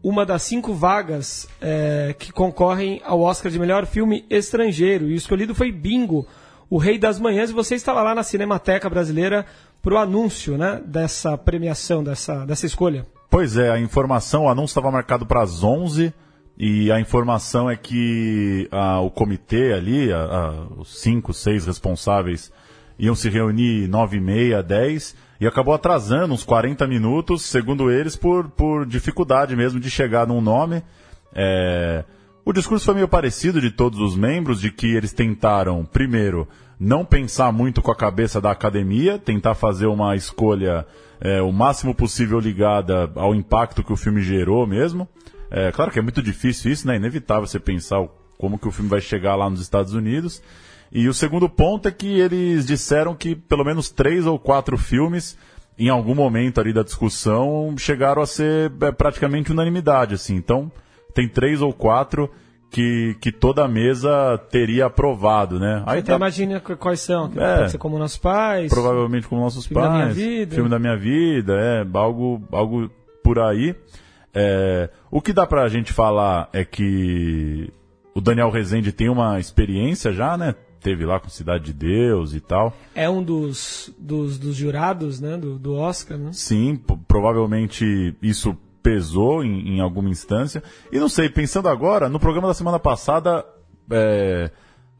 uma 0.04 0.26
das 0.26 0.44
cinco 0.44 0.74
vagas 0.74 1.48
é, 1.60 2.16
que 2.18 2.32
concorrem 2.32 3.02
ao 3.04 3.22
Oscar 3.22 3.52
de 3.52 3.60
melhor 3.60 3.86
filme 3.86 4.26
estrangeiro. 4.30 5.10
E 5.10 5.14
o 5.14 5.16
escolhido 5.16 5.56
foi 5.56 5.72
Bingo, 5.72 6.28
o 6.70 6.78
Rei 6.78 6.98
das 6.98 7.20
Manhãs. 7.20 7.50
E 7.50 7.54
você 7.54 7.76
estava 7.76 8.02
lá 8.02 8.14
na 8.14 8.24
Cinemateca 8.24 8.90
Brasileira 8.90 9.46
para 9.82 9.96
o 9.96 9.98
anúncio 9.98 10.58
né, 10.58 10.82
dessa 10.86 11.38
premiação, 11.38 12.04
dessa, 12.04 12.46
dessa 12.46 12.66
escolha. 12.66 13.06
Pois 13.30 13.58
é, 13.58 13.70
a 13.72 13.80
informação, 13.80 14.46
o 14.46 14.50
anúncio 14.50 14.72
estava 14.72 14.92
marcado 14.92 15.26
para 15.26 15.42
as 15.42 15.64
11 15.64 16.14
e 16.58 16.92
a 16.92 17.00
informação 17.00 17.70
é 17.70 17.76
que 17.76 18.68
ah, 18.72 19.00
o 19.02 19.12
comitê 19.12 19.74
ali, 19.74 20.12
ah, 20.12 20.28
ah, 20.32 20.68
os 20.78 21.02
cinco, 21.02 21.34
seis 21.34 21.66
responsáveis, 21.66 22.52
iam 22.98 23.14
se 23.14 23.30
reunir 23.30 23.88
9 23.88 24.18
e 24.18 24.20
meia, 24.20 24.64
10 24.64 25.27
e 25.40 25.48
acabou 25.48 25.74
atrasando 25.74 26.34
uns 26.34 26.44
40 26.44 26.88
minutos, 26.88 27.44
segundo 27.44 27.92
eles, 27.92 28.16
por, 28.16 28.50
por 28.50 28.86
dificuldade 28.86 29.56
mesmo 29.56 29.80
de 29.80 29.90
chegar 29.90 30.28
num 30.28 30.42
nome. 30.42 30.84
É... 31.34 32.04
O 32.44 32.54
discurso 32.54 32.86
foi 32.86 32.96
meio 32.96 33.08
parecido 33.08 33.60
de 33.60 33.70
todos 33.70 34.00
os 34.00 34.16
membros, 34.16 34.62
de 34.62 34.72
que 34.72 34.96
eles 34.96 35.12
tentaram, 35.12 35.84
primeiro, 35.84 36.48
não 36.80 37.04
pensar 37.04 37.52
muito 37.52 37.82
com 37.82 37.92
a 37.92 37.96
cabeça 37.96 38.40
da 38.40 38.52
academia, 38.52 39.20
tentar 39.20 39.54
fazer 39.54 39.88
uma 39.88 40.16
escolha 40.16 40.86
é, 41.20 41.42
o 41.42 41.52
máximo 41.52 41.94
possível 41.94 42.40
ligada 42.40 43.12
ao 43.16 43.34
impacto 43.34 43.84
que 43.84 43.92
o 43.92 43.98
filme 43.98 44.22
gerou 44.22 44.66
mesmo. 44.66 45.08
É, 45.50 45.72
claro 45.72 45.92
que 45.92 46.00
é 46.00 46.02
muito 46.02 46.22
difícil 46.22 46.72
isso, 46.72 46.88
né? 46.88 46.94
É 46.94 46.98
inevitável 46.98 47.48
você 47.48 47.60
pensar 47.60 48.06
como 48.38 48.60
que 48.60 48.68
o 48.68 48.72
filme 48.72 48.90
vai 48.90 49.02
chegar 49.02 49.36
lá 49.36 49.50
nos 49.50 49.62
Estados 49.62 49.94
Unidos. 49.94 50.42
E 50.92 51.08
o 51.08 51.14
segundo 51.14 51.50
ponto 51.50 51.88
é 51.88 51.92
que 51.92 52.20
eles 52.20 52.66
disseram 52.66 53.16
que 53.16 53.36
pelo 53.36 53.64
menos 53.64 53.90
três 53.90 54.26
ou 54.26 54.40
quatro 54.40 54.78
filmes, 54.78 55.38
em 55.78 55.90
algum 55.90 56.16
momento 56.16 56.60
ali 56.60 56.74
da 56.74 56.84
discussão, 56.84 57.76
chegaram 57.78 58.22
a 58.22 58.28
ser 58.28 58.72
é, 58.82 58.92
praticamente 58.92 59.52
unanimidade, 59.52 60.16
assim. 60.16 60.36
Então, 60.36 60.72
tem 61.14 61.28
três 61.28 61.62
ou 61.62 61.74
quatro 61.74 62.30
que, 62.70 63.16
que 63.22 63.32
toda 63.32 63.64
a 63.64 63.68
mesa 63.68 64.38
teria 64.50 64.86
aprovado, 64.86 65.60
né? 65.60 65.84
Aí 65.86 66.02
tá... 66.02 66.16
imagina 66.16 66.60
quais 66.60 67.00
são. 67.00 67.30
Que 67.30 67.40
É. 67.40 67.58
Pode 67.58 67.72
ser 67.72 67.78
como 67.78 67.98
Nossos 67.98 68.18
Pais. 68.18 68.70
Provavelmente 68.70 69.28
como 69.28 69.42
nossos 69.42 69.66
Filme 69.66 69.84
da 69.84 69.90
pais. 69.90 70.16
Minha 70.16 70.38
Vida. 70.38 70.56
Filme 70.56 70.70
da 70.70 70.80
minha 70.80 70.98
vida, 70.98 71.54
é, 71.54 71.86
algo, 71.94 72.42
algo 72.52 72.90
por 73.24 73.40
aí. 73.40 73.76
É, 74.34 74.90
o 75.10 75.22
que 75.22 75.34
dá 75.34 75.48
pra 75.48 75.68
gente 75.68 75.92
falar 75.92 76.50
é 76.54 76.64
que 76.64 77.72
o 78.14 78.22
Daniel 78.22 78.50
Rezende 78.50 78.92
tem 78.92 79.10
uma 79.10 79.40
experiência 79.40 80.12
já, 80.12 80.38
né? 80.38 80.56
Teve 80.82 81.06
lá 81.06 81.20
com 81.20 81.30
Cidade 81.30 81.66
de 81.66 81.74
Deus 81.74 82.34
e 82.34 82.40
tal. 82.40 82.74
É 82.94 83.10
um 83.10 83.24
dos, 83.24 83.94
dos, 83.98 84.38
dos 84.38 84.56
jurados 84.56 85.20
né, 85.20 85.38
do, 85.38 85.58
do 85.58 85.76
Oscar, 85.76 86.18
né? 86.18 86.30
Sim, 86.34 86.80
provavelmente 87.08 88.16
isso 88.22 88.56
pesou 88.82 89.44
em, 89.44 89.76
em 89.76 89.80
alguma 89.82 90.10
instância. 90.10 90.64
E 90.92 91.00
não 91.00 91.10
sei, 91.10 91.30
pensando 91.30 91.68
agora, 91.68 92.08
no 92.08 92.20
programa 92.20 92.48
da 92.48 92.54
semana 92.54 92.80
passada, 92.80 93.46
é, 93.92 94.50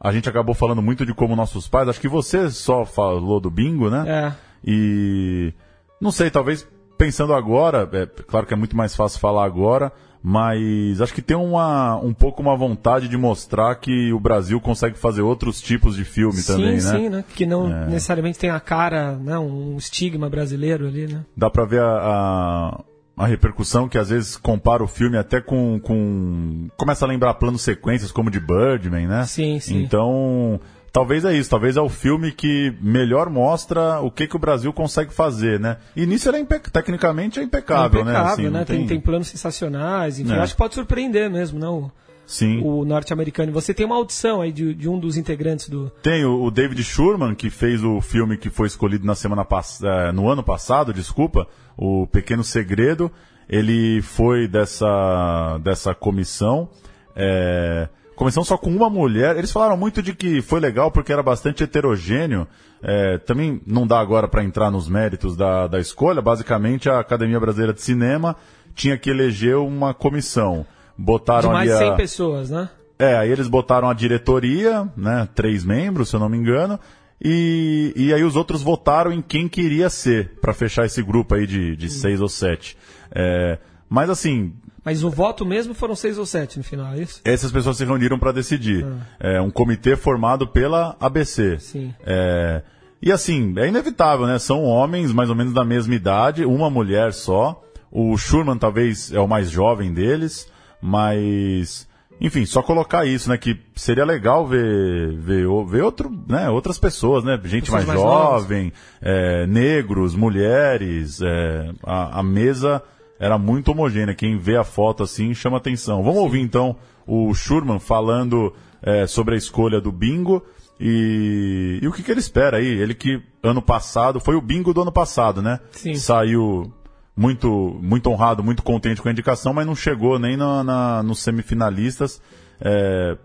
a 0.00 0.12
gente 0.12 0.28
acabou 0.28 0.54
falando 0.54 0.82
muito 0.82 1.06
de 1.06 1.14
como 1.14 1.34
nossos 1.34 1.68
pais. 1.68 1.88
Acho 1.88 2.00
que 2.00 2.08
você 2.08 2.50
só 2.50 2.84
falou 2.84 3.40
do 3.40 3.50
bingo, 3.50 3.88
né? 3.88 4.04
É. 4.06 4.32
E 4.64 5.54
não 6.00 6.10
sei, 6.10 6.30
talvez 6.30 6.68
pensando 6.96 7.32
agora, 7.32 7.88
é 7.92 8.06
claro 8.06 8.46
que 8.46 8.52
é 8.52 8.56
muito 8.56 8.76
mais 8.76 8.94
fácil 8.94 9.20
falar 9.20 9.44
agora, 9.44 9.92
mas 10.22 11.00
acho 11.00 11.14
que 11.14 11.22
tem 11.22 11.36
uma, 11.36 11.96
um 11.96 12.12
pouco 12.12 12.42
uma 12.42 12.56
vontade 12.56 13.08
de 13.08 13.16
mostrar 13.16 13.74
que 13.76 14.12
o 14.12 14.20
Brasil 14.20 14.60
consegue 14.60 14.98
fazer 14.98 15.22
outros 15.22 15.60
tipos 15.60 15.96
de 15.96 16.04
filme 16.04 16.34
sim, 16.38 16.52
também, 16.52 16.72
né? 16.72 16.80
sim, 16.80 17.08
né? 17.08 17.24
Que 17.34 17.46
não 17.46 17.72
É. 17.72 17.86
necessariamente 17.86 18.38
tem 18.38 18.50
a 18.50 18.60
cara, 18.60 19.16
né? 19.16 19.38
um 19.38 19.76
estigma 19.76 20.28
brasileiro 20.28 20.86
ali, 20.86 21.06
né? 21.06 21.24
Dá 21.36 21.48
pra 21.48 21.64
ver 21.64 21.80
a, 21.80 21.86
a, 21.86 22.84
a 23.16 23.26
repercussão 23.26 23.88
que 23.88 23.98
às 23.98 24.10
vezes 24.10 24.36
compara 24.36 24.82
o 24.82 24.88
filme 24.88 25.16
até 25.16 25.40
com, 25.40 25.78
com. 25.80 26.68
Começa 26.76 27.04
a 27.04 27.08
lembrar 27.08 27.34
planos 27.34 27.62
sequências 27.62 28.12
como 28.12 28.30
de 28.30 28.40
Birdman, 28.40 29.06
né? 29.06 29.24
Sim, 29.24 29.60
sim. 29.60 29.82
Então. 29.82 30.60
Talvez 30.92 31.24
é 31.24 31.36
isso, 31.36 31.50
talvez 31.50 31.76
é 31.76 31.80
o 31.80 31.88
filme 31.88 32.32
que 32.32 32.74
melhor 32.80 33.28
mostra 33.30 34.00
o 34.00 34.10
que, 34.10 34.26
que 34.26 34.36
o 34.36 34.38
Brasil 34.38 34.72
consegue 34.72 35.12
fazer, 35.12 35.60
né? 35.60 35.76
E 35.94 36.06
nisso 36.06 36.28
ele 36.28 36.38
é 36.38 36.40
impe- 36.40 36.58
tecnicamente 36.70 37.38
é 37.38 37.42
impecável, 37.42 38.04
né? 38.04 38.10
impecável, 38.12 38.32
Assim, 38.46 38.48
né? 38.50 38.64
Tem... 38.64 38.86
Tem, 38.86 39.00
planos 39.00 39.28
sensacionais, 39.28 40.18
enfim, 40.18 40.32
É. 40.32 40.38
acho 40.40 40.54
que 40.54 40.58
pode 40.58 40.74
surpreender 40.74 41.30
mesmo, 41.30 41.58
não? 41.58 41.90
Sim. 42.26 42.60
O 42.62 42.84
norte-americano. 42.84 43.50
Você 43.52 43.72
tem 43.72 43.86
uma 43.86 43.96
audição 43.96 44.42
aí 44.42 44.52
de, 44.52 44.74
de 44.74 44.86
um 44.88 44.98
dos 44.98 45.16
integrantes 45.16 45.68
do. 45.70 45.90
Tem 46.02 46.24
o, 46.26 46.42
o 46.42 46.50
David 46.50 46.82
Schurman, 46.84 47.34
que 47.34 47.48
fez 47.48 47.82
o 47.82 48.02
filme 48.02 48.36
que 48.36 48.50
foi 48.50 48.66
escolhido 48.66 49.06
na 49.06 49.14
semana 49.14 49.46
pass- 49.46 49.80
eh, 49.82 50.12
no 50.12 50.28
ano 50.28 50.42
passado, 50.42 50.92
desculpa, 50.92 51.46
o 51.76 52.06
Pequeno 52.06 52.44
Segredo. 52.44 53.10
Ele 53.48 54.02
foi 54.02 54.46
dessa, 54.46 55.58
dessa 55.64 55.94
comissão. 55.94 56.68
eh, 57.16 57.88
começamos 58.18 58.48
só 58.48 58.58
com 58.58 58.68
uma 58.68 58.90
mulher. 58.90 59.36
Eles 59.36 59.52
falaram 59.52 59.76
muito 59.76 60.02
de 60.02 60.12
que 60.12 60.42
foi 60.42 60.58
legal 60.58 60.90
porque 60.90 61.12
era 61.12 61.22
bastante 61.22 61.62
heterogêneo. 61.62 62.48
É, 62.82 63.16
também 63.18 63.62
não 63.64 63.86
dá 63.86 64.00
agora 64.00 64.26
para 64.26 64.42
entrar 64.42 64.70
nos 64.72 64.88
méritos 64.88 65.36
da, 65.36 65.68
da 65.68 65.78
escolha. 65.78 66.20
Basicamente, 66.20 66.90
a 66.90 66.98
Academia 66.98 67.38
Brasileira 67.38 67.72
de 67.72 67.80
Cinema 67.80 68.36
tinha 68.74 68.98
que 68.98 69.08
eleger 69.08 69.56
uma 69.56 69.94
comissão. 69.94 70.66
Botaram 70.96 71.50
De 71.50 71.54
mais 71.54 71.70
ali 71.70 71.84
a... 71.84 71.88
100 71.90 71.96
pessoas, 71.96 72.50
né? 72.50 72.68
É, 72.98 73.16
aí 73.16 73.30
eles 73.30 73.46
botaram 73.46 73.88
a 73.88 73.94
diretoria, 73.94 74.88
né? 74.96 75.28
Três 75.32 75.64
membros, 75.64 76.08
se 76.08 76.16
eu 76.16 76.20
não 76.20 76.28
me 76.28 76.36
engano. 76.36 76.78
E, 77.22 77.92
e 77.94 78.12
aí 78.12 78.24
os 78.24 78.34
outros 78.34 78.62
votaram 78.62 79.12
em 79.12 79.22
quem 79.22 79.48
queria 79.48 79.88
ser, 79.88 80.38
para 80.40 80.52
fechar 80.52 80.84
esse 80.84 81.00
grupo 81.02 81.36
aí 81.36 81.46
de, 81.46 81.76
de 81.76 81.88
seis 81.88 82.20
ou 82.20 82.28
sete. 82.28 82.76
É, 83.12 83.58
mas 83.88 84.10
assim, 84.10 84.52
Mas 84.88 85.04
o 85.04 85.10
voto 85.10 85.44
mesmo 85.44 85.74
foram 85.74 85.94
seis 85.94 86.16
ou 86.16 86.24
sete 86.24 86.56
no 86.56 86.64
final, 86.64 86.94
é 86.94 87.02
isso? 87.02 87.20
essas 87.22 87.52
pessoas 87.52 87.76
se 87.76 87.84
reuniram 87.84 88.18
para 88.18 88.32
decidir. 88.32 88.86
É 89.20 89.38
um 89.38 89.50
comitê 89.50 89.96
formado 89.96 90.48
pela 90.48 90.96
ABC. 90.98 91.58
Sim. 91.58 91.94
É, 92.06 92.62
e 93.02 93.12
assim, 93.12 93.52
é 93.58 93.68
inevitável, 93.68 94.26
né? 94.26 94.38
São 94.38 94.62
homens 94.62 95.12
mais 95.12 95.28
ou 95.28 95.36
menos 95.36 95.52
da 95.52 95.62
mesma 95.62 95.94
idade, 95.94 96.42
uma 96.46 96.70
mulher 96.70 97.12
só. 97.12 97.62
O 97.92 98.16
Schurman 98.16 98.56
talvez 98.56 99.12
é 99.12 99.20
o 99.20 99.28
mais 99.28 99.50
jovem 99.50 99.92
deles, 99.92 100.50
mas 100.80 101.86
enfim, 102.18 102.46
só 102.46 102.62
colocar 102.62 103.04
isso, 103.04 103.28
né? 103.28 103.36
Que 103.36 103.60
seria 103.76 104.06
legal 104.06 104.46
ver 104.46 105.14
ver, 105.18 105.46
ver 105.66 105.82
outro, 105.82 106.10
né? 106.26 106.48
Outras 106.48 106.78
pessoas, 106.78 107.22
né? 107.22 107.38
Gente 107.44 107.64
Pessoas 107.64 107.84
mais, 107.84 107.86
mais 107.88 108.00
jovem, 108.00 108.72
é, 109.02 109.46
negros, 109.46 110.16
mulheres. 110.16 111.20
é, 111.20 111.72
a, 111.84 112.20
a 112.20 112.22
mesa 112.22 112.82
era 113.18 113.36
muito 113.38 113.70
homogênea. 113.72 114.14
Quem 114.14 114.38
vê 114.38 114.56
a 114.56 114.64
foto 114.64 115.02
assim 115.02 115.34
chama 115.34 115.56
atenção. 115.56 116.02
Vamos 116.02 116.18
ouvir 116.20 116.40
então 116.40 116.76
o 117.06 117.32
Schurman 117.34 117.78
falando 117.78 118.54
é, 118.82 119.06
sobre 119.06 119.34
a 119.34 119.38
escolha 119.38 119.80
do 119.80 119.90
bingo. 119.92 120.44
E, 120.80 121.80
e 121.82 121.88
o 121.88 121.92
que, 121.92 122.02
que 122.02 122.10
ele 122.10 122.20
espera 122.20 122.58
aí? 122.58 122.66
Ele 122.66 122.94
que 122.94 123.20
ano 123.42 123.60
passado, 123.60 124.20
foi 124.20 124.36
o 124.36 124.40
bingo 124.40 124.72
do 124.72 124.82
ano 124.82 124.92
passado, 124.92 125.42
né? 125.42 125.58
Sim. 125.72 125.94
Saiu 125.96 126.72
muito, 127.16 127.76
muito 127.82 128.08
honrado, 128.10 128.44
muito 128.44 128.62
contente 128.62 129.02
com 129.02 129.08
a 129.08 129.12
indicação, 129.12 129.52
mas 129.52 129.66
não 129.66 129.74
chegou 129.74 130.18
nem 130.20 130.36
na, 130.36 130.62
na- 130.62 131.02
nos 131.02 131.18
semifinalistas. 131.20 132.22
É, 132.60 133.18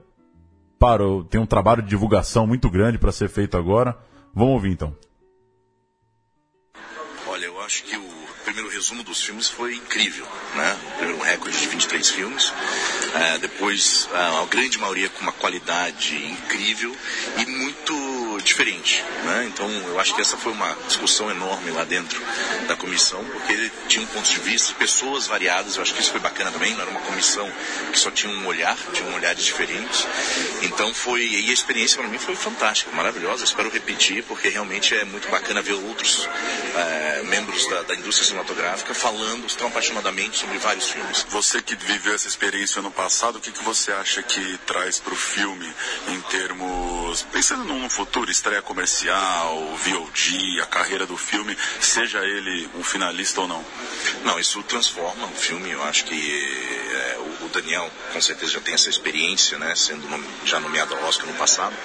parou, 0.79 1.23
tem 1.23 1.39
um 1.39 1.45
trabalho 1.45 1.84
de 1.84 1.89
divulgação 1.89 2.47
muito 2.47 2.69
grande 2.71 2.97
para 2.97 3.12
ser 3.12 3.29
feito 3.29 3.56
agora. 3.56 3.95
Vamos 4.34 4.53
ouvir 4.56 4.71
então. 4.71 4.95
Olha, 7.27 7.45
eu 7.45 7.62
acho 7.62 7.84
que 7.84 7.95
o 7.95 8.22
primeiro 8.43 8.69
resumo 8.69 9.03
dos 9.03 9.23
filmes 9.23 9.47
foi 9.47 9.75
incrível, 9.75 10.27
né? 10.56 10.77
Primeiro 10.97 11.19
um 11.19 11.23
recorde 11.23 11.58
de 11.58 11.67
23 11.67 12.10
filmes, 12.10 12.53
eh, 13.15 13.38
depois 13.39 14.10
ah, 14.13 14.41
a 14.41 14.45
grande 14.45 14.77
maioria 14.77 15.10
com 15.10 15.21
uma 15.21 15.32
qualidade 15.32 16.15
incrível 16.15 16.95
e 17.38 17.45
muito 17.45 17.93
diferente, 18.43 19.03
né? 19.25 19.45
Então 19.47 19.69
eu 19.69 19.99
acho 19.99 20.13
que 20.15 20.21
essa 20.21 20.38
foi 20.38 20.51
uma 20.51 20.75
discussão 20.88 21.29
enorme 21.32 21.71
lá 21.71 21.84
dentro 21.84 22.21
da 22.67 22.75
comissão, 22.75 23.23
porque 23.25 23.71
tinha 23.88 24.03
um 24.03 24.08
ponto 24.08 24.29
de 24.29 24.39
vista, 24.39 24.73
pessoas 24.75 25.27
variadas, 25.27 25.75
eu 25.75 25.82
acho 25.82 25.93
que 25.93 26.01
isso 26.01 26.12
foi 26.12 26.19
bacana 26.19 26.51
também, 26.51 26.73
não 26.73 26.82
era 26.82 26.91
uma 26.91 27.01
comissão 27.01 27.49
que 27.91 27.99
só 27.99 28.12
tinha 28.12 28.34
um 28.34 28.45
olhar, 28.45 28.77
tinha 28.93 29.08
um 29.10 29.15
olhares 29.15 29.43
diferentes. 29.43 30.08
Então 30.62 30.93
foi, 30.93 31.25
e 31.25 31.49
a 31.49 31.53
experiência 31.53 31.97
para 31.97 32.08
mim 32.08 32.17
foi 32.17 32.36
fantástica, 32.36 32.91
maravilhosa, 32.95 33.43
espero 33.43 33.69
repetir, 33.69 34.23
porque 34.23 34.49
realmente 34.49 34.95
é 34.95 35.03
muito 35.06 35.29
bacana 35.29 35.62
ver 35.62 35.73
outros 35.73 36.27
eh, 36.75 37.23
membros 37.25 37.67
da, 37.69 37.84
da 37.84 37.95
indústria 37.95 38.27
cinematográfica 38.27 38.93
falando 38.93 39.47
tão 39.56 39.67
apaixonadamente 39.67 40.38
sobre 40.38 40.58
vários 40.58 40.89
filmes. 40.89 41.25
Você 41.29 41.62
que 41.62 41.75
viveu 41.75 42.13
essa 42.13 42.27
experiência 42.27 42.79
ano 42.79 42.91
passado, 42.91 43.38
o 43.38 43.41
que, 43.41 43.51
que 43.51 43.63
você 43.63 43.91
acha 43.91 44.21
que 44.23 44.58
traz 44.65 44.99
para 44.99 45.13
o 45.13 45.15
filme 45.15 45.71
em 46.08 46.21
termos. 46.21 47.23
Pensando 47.32 47.63
no 47.63 47.89
futuro, 47.89 48.29
estreia 48.33 48.61
comercial, 48.61 49.75
VOD, 49.77 50.59
a 50.61 50.65
carreira 50.65 51.05
do 51.05 51.15
filme, 51.15 51.55
seja 51.79 52.19
ele 52.25 52.69
um 52.75 52.83
finalista 52.83 53.41
ou 53.41 53.47
não? 53.47 53.63
Não, 54.23 54.39
isso 54.39 54.61
transforma 54.63 55.27
o 55.27 55.35
filme. 55.35 55.69
Eu 55.71 55.83
acho 55.83 56.03
que 56.05 56.13
é, 56.93 57.17
o, 57.19 57.45
o 57.45 57.49
Daniel, 57.49 57.89
com 58.11 58.19
certeza, 58.21 58.51
já 58.53 58.59
tem 58.61 58.73
essa 58.73 58.89
experiência, 58.89 59.57
né, 59.57 59.73
sendo 59.75 60.07
nome- 60.09 60.27
já 60.45 60.59
nomeado 60.59 60.93
ao 60.95 61.03
Oscar 61.05 61.27
no 61.27 61.33
passado. 61.35 61.75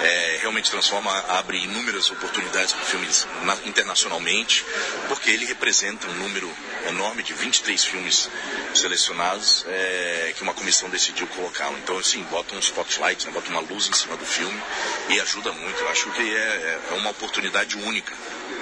É, 0.00 0.38
realmente 0.40 0.70
transforma, 0.70 1.10
abre 1.28 1.58
inúmeras 1.58 2.10
oportunidades 2.10 2.72
para 2.72 2.84
filmes 2.84 3.26
na- 3.42 3.58
internacionalmente, 3.66 4.64
porque 5.08 5.30
ele 5.30 5.44
representa 5.46 6.06
um 6.06 6.14
número 6.14 6.50
enorme 6.86 7.22
de 7.22 7.34
23 7.34 7.84
filmes 7.84 8.30
selecionados 8.74 9.64
é, 9.68 10.32
que 10.36 10.42
uma 10.42 10.54
comissão 10.54 10.88
decidiu 10.88 11.26
colocá-lo. 11.28 11.76
Então, 11.78 11.98
assim, 11.98 12.22
bota 12.24 12.54
um 12.54 12.58
spotlight, 12.60 13.26
né, 13.26 13.32
bota 13.32 13.50
uma 13.50 13.60
luz 13.60 13.88
em 13.88 13.92
cima 13.92 14.16
do 14.16 14.24
filme 14.24 14.60
e 15.08 15.20
ajuda 15.20 15.50
muito. 15.52 15.87
Eu 15.88 15.92
acho 15.92 16.10
que 16.10 16.36
é, 16.36 16.80
é 16.90 16.94
uma 16.96 17.08
oportunidade 17.08 17.74
única 17.78 18.14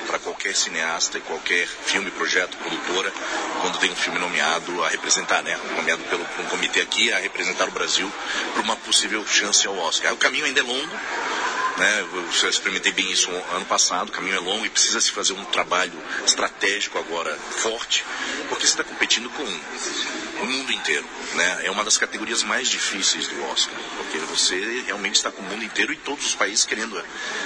para 0.07 0.17
qualquer 0.21 0.55
cineasta 0.55 1.19
e 1.19 1.21
qualquer 1.21 1.67
filme, 1.67 2.09
projeto, 2.13 2.57
produtora, 2.57 3.13
quando 3.61 3.81
tem 3.81 3.91
um 3.91 3.97
filme 3.97 4.17
nomeado 4.17 4.85
a 4.85 4.89
representar, 4.89 5.43
né? 5.43 5.59
Nomeado 5.75 6.05
pelo, 6.05 6.23
um 6.23 6.47
comitê 6.49 6.81
aqui 6.83 7.13
a 7.13 7.19
representar 7.19 7.67
o 7.67 7.73
Brasil 7.73 8.09
para 8.53 8.63
uma 8.63 8.77
possível 8.77 9.27
chance 9.27 9.67
ao 9.67 9.77
Oscar. 9.77 10.13
O 10.13 10.17
caminho 10.17 10.45
ainda 10.45 10.61
é 10.61 10.63
longo, 10.63 10.97
né? 11.77 12.01
Eu 12.13 12.33
já 12.33 12.49
experimentei 12.49 12.93
bem 12.93 13.11
isso 13.11 13.31
ano 13.31 13.65
passado, 13.67 14.09
o 14.09 14.13
caminho 14.13 14.37
é 14.37 14.41
longo 14.41 14.65
e 14.65 14.71
precisa 14.71 15.01
se 15.01 15.11
fazer 15.11 15.33
um 15.35 15.45
trabalho 15.47 15.93
estratégico 16.25 16.99
agora 16.99 17.37
forte, 17.37 18.05
porque 18.49 18.67
você 18.67 18.73
está 18.73 18.85
competindo 18.85 19.29
com 19.31 19.43
o 20.43 20.47
mundo 20.47 20.73
inteiro, 20.73 21.05
né? 21.35 21.61
É 21.65 21.71
uma 21.71 21.85
das 21.85 21.97
categorias 21.97 22.43
mais 22.43 22.69
difíceis 22.69 23.27
do 23.27 23.45
Oscar, 23.45 23.75
porque 23.97 24.19
você 24.19 24.83
realmente 24.87 25.17
está 25.17 25.31
com 25.31 25.43
o 25.43 25.45
mundo 25.45 25.65
inteiro 25.65 25.93
e 25.93 25.97
todos 25.97 26.27
os 26.27 26.35
países 26.35 26.65
querendo 26.65 27.03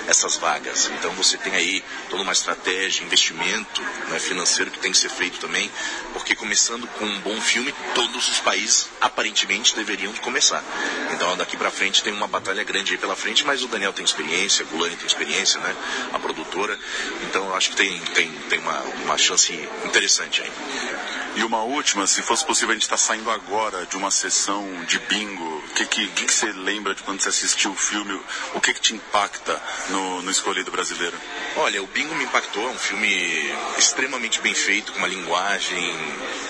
essas 0.06 0.36
vagas. 0.36 0.90
Então 0.98 1.12
você 1.12 1.36
tem 1.36 1.54
aí 1.54 1.84
toda 2.08 2.22
uma 2.22 2.32
estratégia, 2.32 3.04
investimento 3.04 3.82
né, 4.08 4.18
financeiro 4.18 4.70
que 4.70 4.78
tem 4.78 4.92
que 4.92 4.98
ser 4.98 5.10
feito 5.10 5.38
também, 5.38 5.70
porque 6.12 6.34
começando 6.34 6.86
com 6.98 7.04
um 7.04 7.20
bom 7.20 7.40
filme, 7.40 7.74
todos 7.94 8.28
os 8.28 8.40
países 8.40 8.88
aparentemente 9.00 9.74
deveriam 9.74 10.12
começar. 10.14 10.62
Então 11.12 11.36
daqui 11.36 11.56
para 11.56 11.70
frente 11.70 12.02
tem 12.02 12.12
uma 12.12 12.26
batalha 12.26 12.62
grande 12.64 12.92
aí 12.92 12.98
pela 12.98 13.16
frente, 13.16 13.44
mas 13.44 13.62
o 13.62 13.68
Daniel 13.68 13.92
tem 13.92 14.04
experiência, 14.04 14.19
a 14.20 14.64
Gulani 14.64 14.96
tem 14.96 15.06
experiência, 15.06 15.60
né? 15.60 15.74
A 16.12 16.18
produtora. 16.18 16.78
Então 17.22 17.46
eu 17.46 17.54
acho 17.54 17.70
que 17.70 17.76
tem, 17.76 17.98
tem, 18.14 18.30
tem 18.48 18.58
uma, 18.58 18.80
uma 19.04 19.18
chance 19.18 19.52
interessante 19.84 20.42
aí. 20.42 20.50
E 21.36 21.44
uma 21.44 21.62
última, 21.62 22.06
se 22.06 22.22
fosse 22.22 22.44
possível, 22.44 22.70
a 22.70 22.74
gente 22.74 22.82
está 22.82 22.96
saindo 22.96 23.30
agora 23.30 23.86
de 23.86 23.96
uma 23.96 24.10
sessão 24.10 24.66
de 24.86 24.98
bingo. 25.00 25.59
O 25.70 25.74
que, 25.74 25.86
que, 25.86 26.06
que 26.08 26.24
que 26.26 26.32
você 26.34 26.52
lembra 26.52 26.94
de 26.94 27.02
quando 27.02 27.20
você 27.20 27.28
assistiu 27.30 27.70
o 27.70 27.76
filme? 27.76 28.20
O 28.54 28.60
que, 28.60 28.74
que 28.74 28.80
te 28.80 28.94
impacta 28.94 29.60
no, 29.88 30.20
no 30.22 30.30
escolhido 30.30 30.70
brasileiro? 30.70 31.16
Olha, 31.56 31.82
o 31.82 31.86
Bingo 31.86 32.14
me 32.14 32.24
impactou, 32.24 32.62
é 32.68 32.70
um 32.70 32.78
filme 32.78 33.08
extremamente 33.78 34.40
bem 34.40 34.52
feito, 34.54 34.92
com 34.92 34.98
uma 34.98 35.08
linguagem 35.08 35.94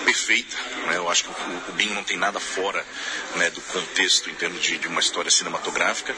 perfeita. 0.03 0.55
Né? 0.87 0.97
Eu 0.97 1.09
acho 1.09 1.23
que 1.23 1.29
o, 1.29 1.69
o 1.69 1.71
Bingo 1.73 1.93
não 1.93 2.03
tem 2.03 2.17
nada 2.17 2.39
fora 2.39 2.85
né, 3.35 3.49
do 3.51 3.61
contexto 3.61 4.29
em 4.29 4.33
termos 4.33 4.61
de, 4.61 4.77
de 4.77 4.87
uma 4.87 4.99
história 4.99 5.31
cinematográfica. 5.31 6.13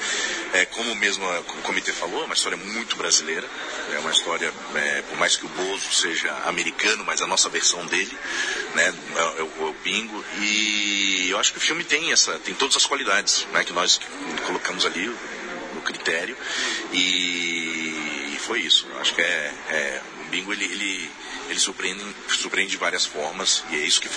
É, 0.54 0.66
como 0.66 0.96
mesmo 0.96 1.24
a- 1.30 1.40
o 1.42 1.44
comitê 1.62 1.92
falou, 1.92 2.22
é 2.24 2.26
uma 2.26 2.34
história 2.34 2.58
muito 2.58 2.96
brasileira. 2.96 3.48
É 3.94 4.00
uma 4.00 4.12
história, 4.12 4.52
é, 4.76 5.02
por 5.04 5.18
mais 5.20 5.36
que 5.36 5.46
o 5.46 5.50
Bozo 5.50 5.92
seja 5.94 6.32
americano, 6.46 7.04
mas 7.06 7.22
a 7.22 7.28
nossa 7.28 7.48
versão 7.50 7.86
dele 7.86 8.18
né, 8.74 8.94
é, 9.16 9.20
é 9.20 9.44
o, 9.44 9.52
é 9.68 9.70
o 9.70 9.76
Bingo. 9.84 10.24
E 10.40 11.28
eu 11.30 11.38
acho 11.40 11.52
que 11.52 11.58
o 11.60 11.62
filme 11.62 11.84
tem, 11.84 12.12
essa, 12.12 12.40
tem 12.40 12.54
todas 12.56 12.76
as 12.76 12.86
qualidades 12.94 13.48
né, 13.52 13.64
que 13.64 13.74
nós 13.74 14.00
colocamos 14.46 14.86
ali 14.86 15.10
no 15.74 15.82
critério 15.82 16.38
e 16.94 18.36
foi 18.38 18.60
isso. 18.60 18.86
Acho 19.02 19.16
que 19.16 19.22
é, 19.22 19.52
é 19.72 20.02
o 20.22 20.30
bingo 20.30 20.54
ele 20.54 20.66
ele, 20.66 21.10
ele 21.50 21.60
surpreende, 21.60 22.04
surpreende 22.28 22.72
de 22.72 22.78
várias 22.78 23.04
formas 23.04 23.64
e 23.72 23.78
é 23.78 23.80
isso 23.80 24.00
que 24.00 24.08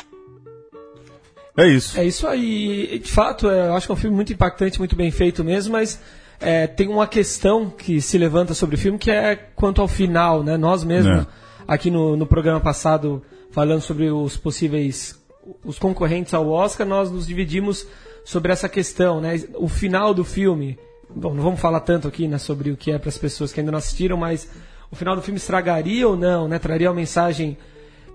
É 1.56 1.66
isso. 1.66 1.98
É 1.98 2.04
isso 2.04 2.26
aí. 2.26 2.98
De 2.98 3.10
fato, 3.10 3.48
é, 3.48 3.68
eu 3.68 3.74
acho 3.74 3.86
que 3.86 3.92
é 3.92 3.94
um 3.94 3.98
filme 3.98 4.14
muito 4.14 4.34
impactante, 4.34 4.78
muito 4.78 4.94
bem 4.94 5.10
feito 5.10 5.42
mesmo, 5.42 5.72
mas 5.72 5.98
é, 6.38 6.66
tem 6.66 6.86
uma 6.86 7.06
questão 7.06 7.70
que 7.70 7.98
se 8.02 8.18
levanta 8.18 8.52
sobre 8.52 8.76
o 8.76 8.78
filme 8.78 8.98
que 8.98 9.10
é 9.10 9.36
quanto 9.36 9.80
ao 9.80 9.88
final, 9.88 10.42
né? 10.42 10.58
Nós 10.58 10.84
mesmos, 10.84 11.22
É. 11.22 11.26
aqui 11.66 11.90
no, 11.90 12.14
no 12.14 12.26
programa 12.26 12.60
passado, 12.60 13.24
falando 13.50 13.80
sobre 13.80 14.10
os 14.10 14.36
possíveis 14.36 15.18
os 15.64 15.78
concorrentes 15.78 16.34
ao 16.34 16.48
Oscar, 16.50 16.86
nós 16.86 17.10
nos 17.10 17.26
dividimos 17.26 17.86
sobre 18.26 18.52
essa 18.52 18.68
questão, 18.68 19.20
né? 19.20 19.40
O 19.54 19.68
final 19.68 20.12
do 20.12 20.24
filme. 20.24 20.76
Bom, 21.08 21.32
não 21.32 21.44
vamos 21.44 21.60
falar 21.60 21.78
tanto 21.78 22.08
aqui 22.08 22.26
né, 22.26 22.38
sobre 22.38 22.72
o 22.72 22.76
que 22.76 22.90
é 22.90 22.98
para 22.98 23.08
as 23.08 23.16
pessoas 23.16 23.52
que 23.52 23.60
ainda 23.60 23.70
não 23.70 23.78
assistiram, 23.78 24.16
mas 24.16 24.50
o 24.90 24.96
final 24.96 25.14
do 25.14 25.22
filme 25.22 25.38
estragaria 25.38 26.08
ou 26.08 26.16
não, 26.16 26.48
né? 26.48 26.58
Traria 26.58 26.88
uma 26.90 26.96
mensagem 26.96 27.56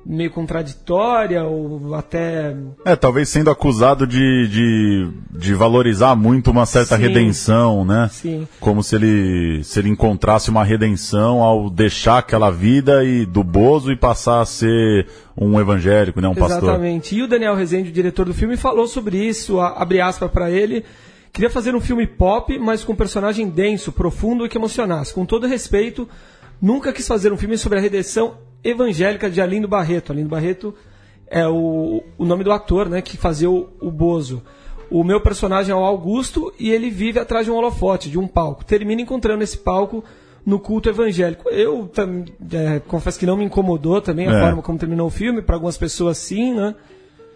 meio 0.05 0.31
contraditória 0.31 1.43
ou 1.43 1.93
até 1.95 2.55
É, 2.83 2.95
talvez 2.95 3.29
sendo 3.29 3.49
acusado 3.49 4.07
de, 4.07 4.47
de, 4.47 5.09
de 5.39 5.53
valorizar 5.53 6.15
muito 6.15 6.49
uma 6.51 6.65
certa 6.65 6.95
Sim. 6.97 7.03
redenção, 7.03 7.85
né? 7.85 8.09
Sim. 8.11 8.47
Como 8.59 8.81
se 8.83 8.95
ele, 8.95 9.63
se 9.63 9.79
ele 9.79 9.89
encontrasse 9.89 10.49
uma 10.49 10.63
redenção 10.63 11.41
ao 11.41 11.69
deixar 11.69 12.17
aquela 12.17 12.49
vida 12.49 13.03
e 13.03 13.25
do 13.25 13.43
Bozo 13.43 13.91
e 13.91 13.95
passar 13.95 14.41
a 14.41 14.45
ser 14.45 15.07
um 15.37 15.59
evangélico, 15.59 16.19
né? 16.19 16.27
Um 16.27 16.35
pastor. 16.35 16.63
Exatamente. 16.63 17.15
E 17.15 17.21
o 17.23 17.27
Daniel 17.27 17.55
Rezende, 17.55 17.89
o 17.89 17.93
diretor 17.93 18.25
do 18.25 18.33
filme, 18.33 18.57
falou 18.57 18.87
sobre 18.87 19.17
isso, 19.17 19.59
a- 19.59 19.81
abre 19.81 20.01
aspas 20.01 20.29
para 20.31 20.49
ele, 20.49 20.83
Queria 21.33 21.49
fazer 21.49 21.73
um 21.73 21.79
filme 21.79 22.05
pop, 22.05 22.59
mas 22.59 22.83
com 22.83 22.91
um 22.91 22.95
personagem 22.95 23.47
denso, 23.47 23.89
profundo 23.93 24.45
e 24.45 24.49
que 24.49 24.57
emocionasse. 24.57 25.13
Com 25.13 25.25
todo 25.25 25.47
respeito, 25.47 26.05
nunca 26.61 26.91
quis 26.91 27.07
fazer 27.07 27.31
um 27.31 27.37
filme 27.37 27.57
sobre 27.57 27.79
a 27.79 27.81
redenção 27.81 28.33
evangélica 28.63 29.29
de 29.29 29.41
Alindo 29.41 29.67
Barreto. 29.67 30.11
Alindo 30.11 30.29
Barreto 30.29 30.73
é 31.27 31.47
o, 31.47 32.03
o 32.17 32.25
nome 32.25 32.43
do 32.43 32.51
ator 32.51 32.89
né, 32.89 33.01
que 33.01 33.17
fazia 33.17 33.49
o, 33.49 33.69
o 33.79 33.89
Bozo. 33.91 34.41
O 34.89 35.03
meu 35.03 35.21
personagem 35.21 35.71
é 35.71 35.75
o 35.75 35.83
Augusto 35.83 36.53
e 36.59 36.69
ele 36.69 36.89
vive 36.89 37.19
atrás 37.19 37.45
de 37.45 37.51
um 37.51 37.55
holofote, 37.55 38.09
de 38.09 38.19
um 38.19 38.27
palco. 38.27 38.65
Termina 38.65 39.01
encontrando 39.01 39.41
esse 39.43 39.57
palco 39.57 40.03
no 40.45 40.59
culto 40.59 40.89
evangélico. 40.89 41.49
Eu 41.49 41.89
é, 42.51 42.79
confesso 42.79 43.17
que 43.17 43.25
não 43.25 43.37
me 43.37 43.45
incomodou 43.45 44.01
também 44.01 44.27
a 44.27 44.37
É. 44.37 44.41
forma 44.41 44.61
como 44.61 44.77
terminou 44.77 45.07
o 45.07 45.11
filme. 45.11 45.41
Para 45.41 45.55
algumas 45.55 45.77
pessoas, 45.77 46.17
sim, 46.17 46.53
né? 46.53 46.75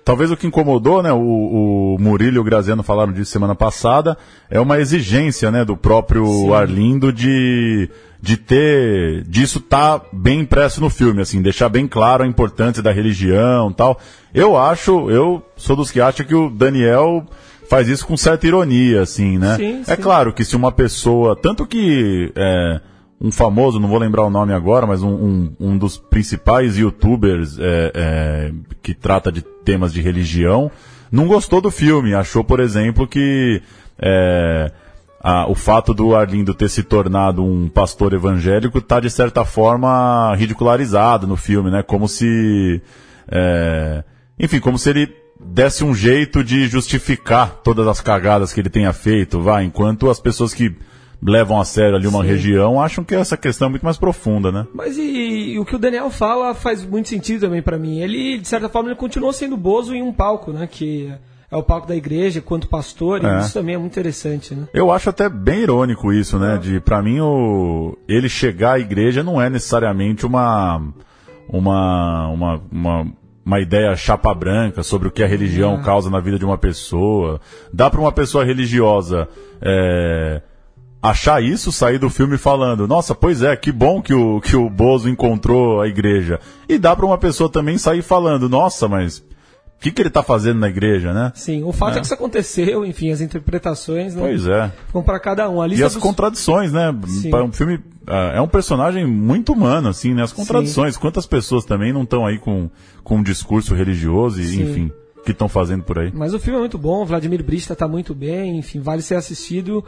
Talvez 0.05 0.29
o 0.29 0.37
que 0.37 0.45
incomodou, 0.45 1.01
né, 1.01 1.11
o, 1.11 1.95
o 1.95 1.97
Murilo 1.99 2.35
e 2.35 2.39
o 2.39 2.43
Graziano 2.43 2.83
falaram 2.83 3.11
disso 3.11 3.31
semana 3.31 3.55
passada, 3.55 4.15
é 4.51 4.59
uma 4.59 4.79
exigência, 4.79 5.49
né, 5.49 5.65
do 5.65 5.75
próprio 5.75 6.27
Sim. 6.27 6.53
Arlindo 6.53 7.11
de, 7.11 7.89
de 8.21 8.37
ter, 8.37 9.23
disso 9.23 9.59
tá 9.59 9.99
bem 10.13 10.41
impresso 10.41 10.79
no 10.79 10.91
filme, 10.91 11.23
assim, 11.23 11.41
deixar 11.41 11.69
bem 11.69 11.87
claro 11.87 12.23
a 12.23 12.27
importância 12.27 12.83
da 12.83 12.91
religião 12.91 13.71
tal. 13.71 13.99
Eu 14.31 14.55
acho, 14.55 15.09
eu 15.09 15.43
sou 15.57 15.75
dos 15.75 15.89
que 15.89 15.99
acham 15.99 16.23
que 16.23 16.35
o 16.35 16.51
Daniel 16.51 17.25
faz 17.67 17.87
isso 17.87 18.05
com 18.05 18.15
certa 18.15 18.45
ironia, 18.45 19.01
assim, 19.01 19.39
né? 19.39 19.55
Sim, 19.55 19.81
é 19.87 19.95
sim. 19.95 20.01
claro 20.03 20.31
que 20.31 20.45
se 20.45 20.55
uma 20.55 20.71
pessoa, 20.71 21.35
tanto 21.35 21.65
que 21.65 22.31
é, 22.35 22.79
um 23.25 23.31
famoso, 23.31 23.79
não 23.79 23.89
vou 23.89 23.97
lembrar 23.97 24.23
o 24.23 24.29
nome 24.29 24.53
agora, 24.53 24.85
mas 24.85 25.01
um, 25.01 25.09
um, 25.13 25.55
um 25.59 25.77
dos 25.77 25.97
principais 25.97 26.77
youtubers 26.77 27.57
é, 27.59 27.91
é, 27.95 28.51
que 28.83 28.93
trata 28.93 29.31
de 29.31 29.41
temas 29.41 29.91
de 29.91 29.99
religião, 30.01 30.69
não 31.11 31.27
gostou 31.27 31.59
do 31.59 31.71
filme. 31.71 32.13
Achou, 32.13 32.43
por 32.43 32.59
exemplo, 32.59 33.07
que 33.07 33.61
é, 33.99 34.71
a- 35.21 35.47
o 35.49 35.55
fato 35.55 35.93
do 35.93 36.15
Arlindo 36.15 36.53
ter 36.53 36.69
se 36.69 36.83
tornado 36.83 37.43
um 37.43 37.67
pastor 37.67 38.13
evangélico 38.13 38.77
está, 38.77 38.99
de 38.99 39.09
certa 39.09 39.43
forma, 39.43 40.35
ridicularizado 40.35 41.25
no 41.25 41.35
filme, 41.35 41.71
né? 41.71 41.81
Como 41.81 42.07
se. 42.07 42.81
é, 43.31 44.03
enfim, 44.39 44.59
como 44.59 44.77
se 44.77 44.89
ele 44.89 45.09
desse 45.39 45.83
um 45.83 45.93
jeito 45.95 46.43
de 46.43 46.67
justificar 46.67 47.55
todas 47.63 47.87
as 47.87 48.01
cagadas 48.01 48.53
que 48.53 48.59
ele 48.59 48.69
tenha 48.69 48.93
feito, 48.93 49.41
vai, 49.41 49.63
enquanto 49.63 50.09
as 50.09 50.19
pessoas 50.19 50.53
que 50.53 50.75
levam 51.25 51.59
a 51.59 51.65
sério 51.65 51.95
ali 51.95 52.05
uma 52.07 52.21
Sim. 52.21 52.27
região 52.27 52.79
acham 52.81 53.03
que 53.03 53.15
essa 53.15 53.35
questão 53.35 53.67
é 53.67 53.69
muito 53.71 53.83
mais 53.83 53.97
profunda, 53.97 54.51
né? 54.51 54.67
Mas 54.73 54.97
e, 54.97 55.53
e 55.53 55.59
o 55.59 55.65
que 55.65 55.75
o 55.75 55.79
Daniel 55.79 56.09
fala 56.11 56.53
faz 56.53 56.85
muito 56.85 57.09
sentido 57.09 57.41
também 57.41 57.61
pra 57.61 57.79
mim. 57.79 57.99
Ele, 57.99 58.37
de 58.37 58.47
certa 58.47 58.69
forma, 58.69 58.89
ele 58.89 58.95
continuou 58.97 59.33
sendo 59.33 59.57
Bozo 59.57 59.95
em 59.95 60.03
um 60.03 60.13
palco, 60.13 60.51
né? 60.51 60.67
Que 60.71 61.11
é 61.51 61.55
o 61.57 61.63
palco 61.63 61.87
da 61.87 61.95
igreja, 61.95 62.41
quanto 62.41 62.67
pastor, 62.67 63.23
e 63.23 63.25
É. 63.25 63.39
isso 63.39 63.53
também 63.53 63.75
é 63.75 63.77
muito 63.77 63.91
interessante, 63.93 64.53
né? 64.53 64.67
Eu 64.73 64.91
acho 64.91 65.09
até 65.09 65.27
bem 65.29 65.61
irônico 65.61 66.13
isso, 66.13 66.37
né? 66.37 66.57
De 66.61 66.79
para 66.79 67.01
mim 67.01 67.19
o 67.21 67.97
ele 68.07 68.29
chegar 68.29 68.73
à 68.73 68.79
igreja 68.79 69.23
não 69.23 69.41
é 69.41 69.49
necessariamente 69.49 70.25
uma 70.25 70.81
uma 71.49 72.27
uma, 72.29 72.61
uma 72.71 73.07
uma 73.45 73.59
ideia 73.59 73.95
chapa 73.95 74.33
branca 74.33 74.81
sobre 74.81 75.07
o 75.07 75.11
que 75.11 75.21
a 75.23 75.27
religião 75.27 75.75
É. 75.79 75.83
causa 75.83 76.09
na 76.09 76.19
vida 76.19 76.37
de 76.39 76.45
uma 76.45 76.57
pessoa. 76.57 77.39
Dá 77.71 77.89
para 77.91 77.99
uma 78.01 78.11
pessoa 78.11 78.43
religiosa 78.43 79.27
é, 79.61 80.41
achar 81.09 81.41
isso, 81.43 81.71
sair 81.71 81.97
do 81.99 82.09
filme 82.09 82.37
falando, 82.37 82.87
nossa, 82.87 83.13
pois 83.13 83.41
é, 83.41 83.55
que 83.55 83.71
bom 83.71 84.01
que 84.01 84.13
o, 84.13 84.41
que 84.41 84.55
o 84.55 84.69
Bozo 84.69 85.09
encontrou 85.09 85.81
a 85.81 85.87
igreja. 85.87 86.39
E 86.67 86.77
dá 86.77 86.95
para 86.95 87.05
uma 87.05 87.17
pessoa 87.17 87.49
também 87.49 87.77
sair 87.77 88.01
falando, 88.01 88.49
nossa, 88.49 88.87
mas 88.87 89.19
o 89.19 89.23
que, 89.79 89.91
que 89.91 90.01
ele 90.01 90.09
tá 90.09 90.23
fazendo 90.23 90.59
na 90.59 90.67
igreja, 90.69 91.13
né? 91.13 91.31
Sim, 91.35 91.63
o 91.63 91.71
fato 91.71 91.93
é. 91.93 91.97
É. 91.97 91.99
que 91.99 92.05
isso 92.05 92.13
aconteceu, 92.13 92.85
enfim, 92.85 93.11
as 93.11 93.21
interpretações, 93.21 94.15
né? 94.15 94.21
Pois 94.21 94.47
é. 94.47 94.71
Ficam 94.87 95.03
pra 95.03 95.19
cada 95.19 95.49
um. 95.49 95.61
A 95.61 95.67
E 95.67 95.71
lista 95.71 95.85
as 95.85 95.93
dos- 95.93 96.01
contradições, 96.01 96.71
né? 96.71 96.95
Sim. 97.07 97.29
Para 97.29 97.43
um 97.43 97.51
filme 97.51 97.79
ah, 98.07 98.31
é 98.35 98.41
um 98.41 98.47
personagem 98.47 99.05
muito 99.05 99.53
humano, 99.53 99.89
assim, 99.89 100.13
né? 100.13 100.23
As 100.23 100.33
contradições. 100.33 100.97
Quantas 100.97 101.25
pessoas 101.27 101.65
também 101.65 101.91
não 101.93 102.03
estão 102.03 102.25
aí 102.25 102.39
com, 102.39 102.69
com 103.03 103.17
um 103.17 103.23
discurso 103.23 103.75
religioso 103.75 104.41
e, 104.41 104.45
Sim. 104.45 104.63
enfim, 104.63 104.91
que 105.23 105.31
estão 105.31 105.49
fazendo 105.49 105.83
por 105.83 105.99
aí. 105.99 106.11
Mas 106.13 106.33
o 106.33 106.39
filme 106.39 106.57
é 106.57 106.59
muito 106.61 106.77
bom, 106.77 107.05
Vladimir 107.05 107.43
Brista 107.43 107.75
tá 107.75 107.87
muito 107.87 108.15
bem, 108.15 108.57
enfim, 108.57 108.79
vale 108.79 109.01
ser 109.01 109.15
assistido. 109.15 109.83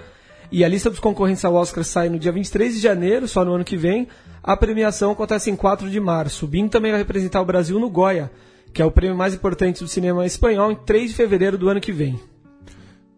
E 0.51 0.63
a 0.63 0.67
lista 0.67 0.89
dos 0.89 0.99
concorrentes 0.99 1.43
ao 1.43 1.53
Oscar 1.55 1.83
sai 1.83 2.09
no 2.09 2.17
dia 2.17 2.31
23 2.31 2.75
de 2.75 2.79
janeiro, 2.79 3.27
só 3.27 3.43
no 3.43 3.53
ano 3.53 3.65
que 3.65 3.75
vem. 3.75 4.07
A 4.41 4.55
premiação 4.55 5.11
acontece 5.11 5.51
em 5.51 5.55
4 5.55 5.89
de 5.89 5.99
março. 5.99 6.45
O 6.45 6.47
Bim 6.47 6.67
também 6.67 6.91
vai 6.91 7.01
representar 7.01 7.41
o 7.41 7.45
Brasil 7.45 7.79
no 7.79 7.89
Goya, 7.89 8.31
que 8.73 8.81
é 8.81 8.85
o 8.85 8.91
prêmio 8.91 9.17
mais 9.17 9.33
importante 9.33 9.83
do 9.83 9.89
cinema 9.89 10.25
espanhol, 10.25 10.71
em 10.71 10.75
3 10.75 11.09
de 11.11 11.15
fevereiro 11.15 11.57
do 11.57 11.67
ano 11.67 11.81
que 11.81 11.91
vem. 11.91 12.19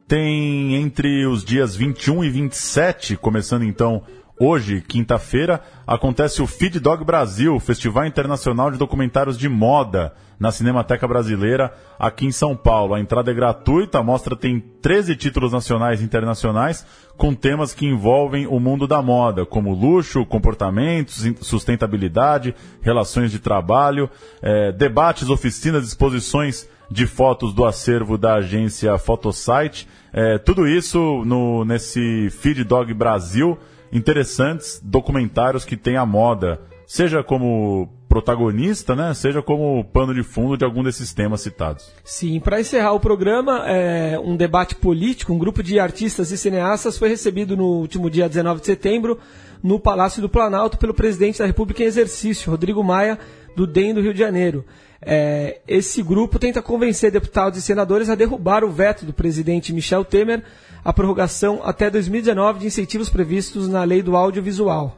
Tem 0.08 0.76
entre 0.76 1.28
os 1.28 1.46
dias 1.46 1.76
21 1.76 2.24
e 2.24 2.30
27, 2.32 3.16
começando 3.16 3.64
então 3.64 4.02
hoje, 4.40 4.82
quinta-feira, 4.82 5.62
acontece 5.86 6.42
o 6.42 6.48
Feed 6.48 6.80
Dog 6.80 7.04
Brasil, 7.04 7.60
Festival 7.60 8.06
Internacional 8.06 8.72
de 8.72 8.78
Documentários 8.78 9.38
de 9.38 9.50
Moda, 9.50 10.14
na 10.40 10.52
Cinemateca 10.52 11.06
Brasileira, 11.06 11.74
aqui 12.00 12.26
em 12.26 12.32
São 12.32 12.56
Paulo. 12.56 12.94
A 12.94 13.00
entrada 13.00 13.30
é 13.30 13.34
gratuita, 13.34 14.00
a 14.00 14.04
mostra 14.04 14.38
tem 14.38 14.60
13 14.82 15.18
títulos 15.18 15.52
nacionais 15.52 16.00
e 16.00 16.06
internacionais, 16.06 16.86
com 17.18 17.36
temas 17.36 17.74
que 17.74 17.86
envolvem 17.86 18.48
o 18.48 18.58
mundo 18.58 18.88
da 18.88 19.02
moda, 19.02 19.46
como 19.46 19.74
luxo, 19.74 20.26
comportamentos, 20.26 21.28
sustentabilidade, 21.42 22.56
relações 22.82 23.32
de 23.32 23.40
trabalho, 23.40 24.10
eh, 24.42 24.72
debates, 24.72 25.30
oficinas, 25.30 25.86
exposições 25.86 26.66
de 26.90 27.06
fotos 27.06 27.54
do 27.54 27.66
acervo 27.66 28.18
da 28.18 28.36
agência 28.36 28.98
Photosite. 28.98 29.88
É, 30.12 30.38
tudo 30.38 30.68
isso 30.68 31.24
no, 31.26 31.64
nesse 31.64 32.30
Feed 32.32 32.64
Dog 32.64 32.94
Brasil. 32.94 33.58
Interessantes 33.92 34.80
documentários 34.84 35.66
que 35.66 35.76
tem 35.76 35.98
a 35.98 36.06
moda, 36.06 36.62
seja 36.86 37.24
como 37.24 37.90
protagonista, 38.10 38.96
né? 38.96 39.14
Seja 39.14 39.42
como 39.42 39.84
pano 39.86 40.14
de 40.14 40.24
fundo 40.24 40.58
de 40.58 40.66
algum 40.66 40.84
desses 40.84 41.14
temas 41.14 41.42
citados. 41.42 41.92
Sim, 42.04 42.40
para 42.40 42.60
encerrar 42.60 42.94
o 42.94 43.00
programa, 43.00 43.64
é, 43.68 44.20
um 44.20 44.36
debate 44.36 44.76
político, 44.76 45.32
um 45.32 45.38
grupo 45.38 45.62
de 45.62 45.80
artistas 45.80 46.32
e 46.32 46.38
cineastas 46.38 46.98
foi 46.98 47.10
recebido 47.10 47.56
no 47.56 47.66
último 47.66 48.10
dia 48.10 48.28
19 48.28 48.62
de 48.62 48.66
setembro 48.66 49.20
no 49.62 49.80
Palácio 49.80 50.22
do 50.22 50.30
Planalto 50.30 50.78
pelo 50.78 50.94
presidente 50.94 51.40
da 51.40 51.46
República 51.46 51.84
em 51.84 51.86
exercício, 51.86 52.50
Rodrigo 52.50 52.84
Maia, 52.84 53.20
do 53.56 53.68
DEM 53.68 53.94
do 53.94 54.02
Rio 54.02 54.14
de 54.14 54.20
Janeiro. 54.20 54.66
É, 55.02 55.62
esse 55.68 56.04
grupo 56.04 56.38
tenta 56.38 56.62
convencer 56.62 57.12
deputados 57.12 57.58
e 57.58 57.62
senadores 57.62 58.10
a 58.10 58.16
derrubar 58.16 58.64
o 58.64 58.72
veto 58.72 59.06
do 59.06 59.14
presidente 59.14 59.72
Michel 59.72 60.04
Temer 60.04 60.44
à 60.84 60.92
prorrogação 60.92 61.62
até 61.64 61.90
2019 61.90 62.60
de 62.60 62.68
incentivos 62.68 63.10
previstos 63.10 63.68
na 63.68 63.84
lei 63.84 64.02
do 64.02 64.16
audiovisual. 64.16 64.98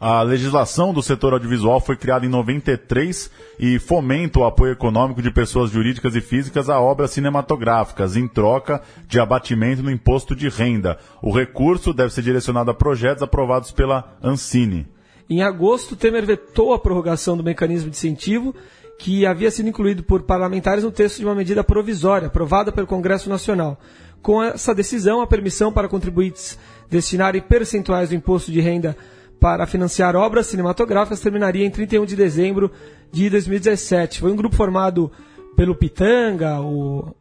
A 0.00 0.22
legislação 0.22 0.92
do 0.92 1.02
setor 1.02 1.32
audiovisual 1.32 1.80
foi 1.80 1.96
criada 1.96 2.26
em 2.26 2.28
93 2.28 3.30
e 3.58 3.78
fomenta 3.78 4.40
o 4.40 4.44
apoio 4.44 4.72
econômico 4.72 5.22
de 5.22 5.30
pessoas 5.30 5.70
jurídicas 5.70 6.14
e 6.14 6.20
físicas 6.20 6.68
a 6.68 6.80
obras 6.80 7.12
cinematográficas, 7.12 8.16
em 8.16 8.28
troca 8.28 8.82
de 9.08 9.18
abatimento 9.18 9.82
no 9.82 9.90
imposto 9.90 10.36
de 10.36 10.48
renda. 10.48 10.98
O 11.22 11.32
recurso 11.32 11.94
deve 11.94 12.12
ser 12.12 12.22
direcionado 12.22 12.70
a 12.70 12.74
projetos 12.74 13.22
aprovados 13.22 13.70
pela 13.70 14.16
Ancine. 14.22 14.86
Em 15.30 15.42
agosto, 15.42 15.96
Temer 15.96 16.26
vetou 16.26 16.74
a 16.74 16.78
prorrogação 16.78 17.34
do 17.34 17.42
mecanismo 17.42 17.88
de 17.88 17.96
incentivo, 17.96 18.54
que 18.98 19.26
havia 19.26 19.50
sido 19.50 19.68
incluído 19.68 20.02
por 20.02 20.22
parlamentares 20.22 20.84
no 20.84 20.90
texto 20.90 21.18
de 21.18 21.24
uma 21.24 21.34
medida 21.34 21.64
provisória, 21.64 22.28
aprovada 22.28 22.72
pelo 22.72 22.86
Congresso 22.86 23.28
Nacional. 23.28 23.78
Com 24.22 24.42
essa 24.42 24.74
decisão, 24.74 25.20
a 25.20 25.26
permissão 25.26 25.72
para 25.72 25.88
contribuintes 25.88 26.58
destinarem 26.88 27.42
percentuais 27.42 28.08
do 28.08 28.14
imposto 28.14 28.50
de 28.50 28.60
renda 28.60 28.96
para 29.38 29.66
financiar 29.66 30.16
obras 30.16 30.46
cinematográficas 30.46 31.20
terminaria 31.20 31.66
em 31.66 31.70
31 31.70 32.06
de 32.06 32.16
dezembro 32.16 32.70
de 33.12 33.28
2017. 33.28 34.20
Foi 34.20 34.32
um 34.32 34.36
grupo 34.36 34.56
formado 34.56 35.10
pelo 35.54 35.74
Pitanga, 35.74 36.60
o, 36.60 37.14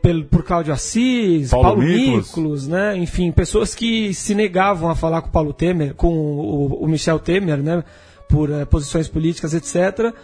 pelo, 0.00 0.24
por 0.26 0.44
Cláudio 0.44 0.72
Assis, 0.72 1.50
Paulo 1.50 1.66
Paulo, 1.66 1.82
Miklos. 1.82 2.28
Miklos, 2.28 2.68
né? 2.68 2.96
Enfim, 2.96 3.32
pessoas 3.32 3.74
que 3.74 4.14
se 4.14 4.34
negavam 4.34 4.88
a 4.88 4.94
falar 4.94 5.22
com 5.22 5.28
o 5.28 5.32
Paulo 5.32 5.52
Temer, 5.52 5.94
com 5.94 6.08
o, 6.08 6.84
o 6.84 6.88
Michel 6.88 7.18
Temer, 7.18 7.58
né? 7.58 7.82
Por 8.28 8.50
eh, 8.50 8.64
posições 8.64 9.08
políticas, 9.08 9.54
etc. 9.54 10.14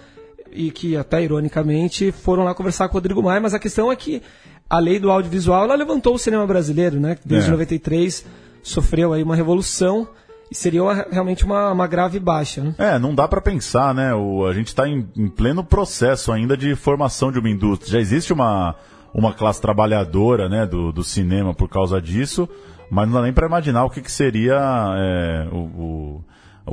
E 0.55 0.71
que 0.71 0.97
até 0.97 1.23
ironicamente 1.23 2.13
foram 2.13 2.45
lá 2.45 2.55
conversar 2.55 2.89
com 2.89 2.95
o 2.95 2.99
Rodrigo 2.99 3.23
Maia, 3.23 3.41
mas 3.41 3.55
a 3.55 3.59
questão 3.59 3.91
é 3.91 3.97
que 3.97 4.23
a 4.71 4.79
lei 4.79 4.99
do 5.01 5.11
audiovisual 5.11 5.65
ela 5.65 5.75
levantou 5.75 6.15
o 6.15 6.19
cinema 6.19 6.47
brasileiro, 6.47 7.01
né? 7.01 7.19
Desde 7.25 7.49
É. 7.49 7.53
93 7.53 8.25
sofreu 8.63 9.13
aí 9.13 9.23
uma 9.23 9.35
revolução 9.37 10.09
e 10.51 10.55
seria 10.55 10.83
uma- 10.83 11.07
realmente 11.11 11.45
uma, 11.45 11.73
uma 11.73 11.87
grave 11.87 12.19
baixa. 12.21 12.63
Né? 12.63 12.75
É, 12.79 12.99
não 12.99 13.15
dá 13.15 13.27
para 13.27 13.41
pensar, 13.41 13.93
né? 13.95 14.15
O, 14.15 14.47
a 14.47 14.55
gente 14.55 14.69
está 14.69 14.89
em, 14.89 15.07
em 15.17 15.29
pleno 15.29 15.65
processo 15.65 16.31
ainda 16.33 16.57
de 16.57 16.75
formação 16.77 17.33
de 17.33 17.39
uma 17.39 17.51
indústria. 17.51 17.93
Já 17.93 17.99
existe 18.01 18.33
uma, 18.33 18.75
uma 19.13 19.33
classe 19.33 19.61
trabalhadora, 19.61 20.49
né, 20.49 20.67
do, 20.67 20.93
do 20.93 21.03
cinema 21.03 21.53
por 21.53 21.69
causa 21.69 22.01
disso, 22.01 22.49
mas 22.91 23.07
não 23.09 23.15
dá 23.15 23.23
nem 23.23 23.33
para 23.33 23.47
imaginar 23.47 23.85
o 23.85 23.91
que, 23.91 24.01
que 24.01 24.13
seria 24.13 24.55
é, 24.97 25.49
o, 25.51 25.57
o, 25.57 26.25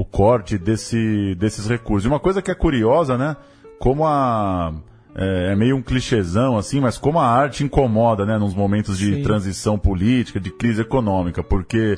o 0.02 0.06
corte 0.06 0.58
desse, 0.58 1.34
desses 1.36 1.68
recursos. 1.68 2.06
E 2.06 2.08
uma 2.08 2.20
coisa 2.20 2.42
que 2.42 2.52
é 2.52 2.56
curiosa, 2.56 3.18
né? 3.18 3.36
Como 3.82 4.06
a, 4.06 4.72
é, 5.16 5.54
é 5.54 5.56
meio 5.56 5.76
um 5.76 5.82
clichêzão, 5.82 6.56
assim, 6.56 6.80
mas 6.80 7.00
como 7.00 7.18
a 7.18 7.26
arte 7.26 7.64
incomoda, 7.64 8.28
né, 8.28 8.38
nos 8.38 8.54
momentos 8.54 8.96
de 8.96 9.16
Sim. 9.16 9.24
transição 9.24 9.76
política, 9.76 10.40
de 10.40 10.52
crise 10.52 10.82
econômica, 10.82 11.42
porque 11.42 11.98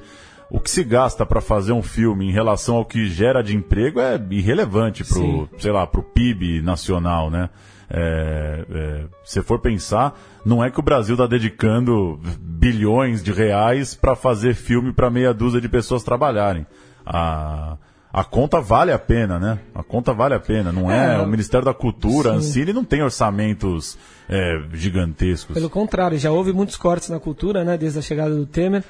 o 0.49 0.61
que 0.61 0.71
se 0.71 0.81
gasta 0.81 1.25
para 1.25 1.41
fazer 1.41 1.73
um 1.73 1.81
filme 1.81 2.29
em 2.29 2.31
relação 2.31 2.77
ao 2.77 2.85
que 2.85 3.07
gera 3.07 3.43
de 3.43 3.53
emprego 3.53 3.99
é 3.99 4.17
irrelevante 4.29 5.03
pro, 5.03 5.17
Sim. 5.17 5.49
sei 5.59 5.73
lá, 5.73 5.85
pro 5.85 6.01
PIB 6.01 6.61
nacional, 6.61 7.29
né? 7.29 7.49
É, 7.89 8.65
é, 8.71 9.03
se 9.25 9.41
for 9.41 9.59
pensar, 9.59 10.17
não 10.45 10.63
é 10.63 10.71
que 10.71 10.79
o 10.79 10.83
Brasil 10.83 11.15
está 11.15 11.27
dedicando 11.27 12.17
bilhões 12.39 13.21
de 13.21 13.33
reais 13.33 13.93
para 13.93 14.15
fazer 14.15 14.55
filme 14.55 14.93
para 14.93 15.09
meia 15.09 15.33
dúzia 15.33 15.59
de 15.59 15.67
pessoas 15.67 16.01
trabalharem. 16.01 16.65
A, 17.05 17.77
a 18.13 18.23
conta 18.23 18.61
vale 18.61 18.91
a 18.91 18.99
pena, 18.99 19.39
né? 19.39 19.59
A 19.73 19.81
conta 19.81 20.13
vale 20.13 20.35
a 20.35 20.39
pena. 20.39 20.71
Não 20.71 20.91
é, 20.91 21.15
É, 21.15 21.19
o 21.19 21.25
Ministério 21.27 21.65
da 21.65 21.73
Cultura, 21.73 22.29
sim. 22.31 22.37
Ancine, 22.37 22.71
não 22.71 22.85
tem 22.85 23.01
orçamentos 23.01 23.97
é, 24.29 24.61
gigantescos. 24.73 25.55
Pelo 25.55 25.69
contrário, 25.69 26.17
já 26.19 26.29
houve 26.31 26.53
muitos 26.53 26.75
cortes 26.75 27.09
na 27.09 27.19
cultura, 27.19 27.63
né, 27.63 27.75
desde 27.77 27.97
a 27.97 28.01
chegada 28.03 28.35
do 28.35 28.45
Temer. 28.45 28.83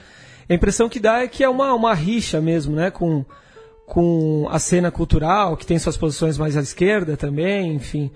A 0.49 0.53
impressão 0.53 0.89
que 0.89 0.99
dá 0.99 1.21
é 1.21 1.27
que 1.27 1.41
é 1.43 1.47
uma, 1.47 1.73
uma 1.73 1.93
rixa 1.93 2.41
mesmo, 2.41 2.75
né, 2.75 2.91
com, 2.91 3.23
com 3.85 4.45
a 4.51 4.59
cena 4.59 4.91
cultural, 4.91 5.55
que 5.55 5.65
tem 5.65 5.79
suas 5.79 5.95
posições 5.95 6.37
mais 6.37 6.57
à 6.57 6.61
esquerda 6.61 7.15
também, 7.15 7.73
enfim. 7.75 8.11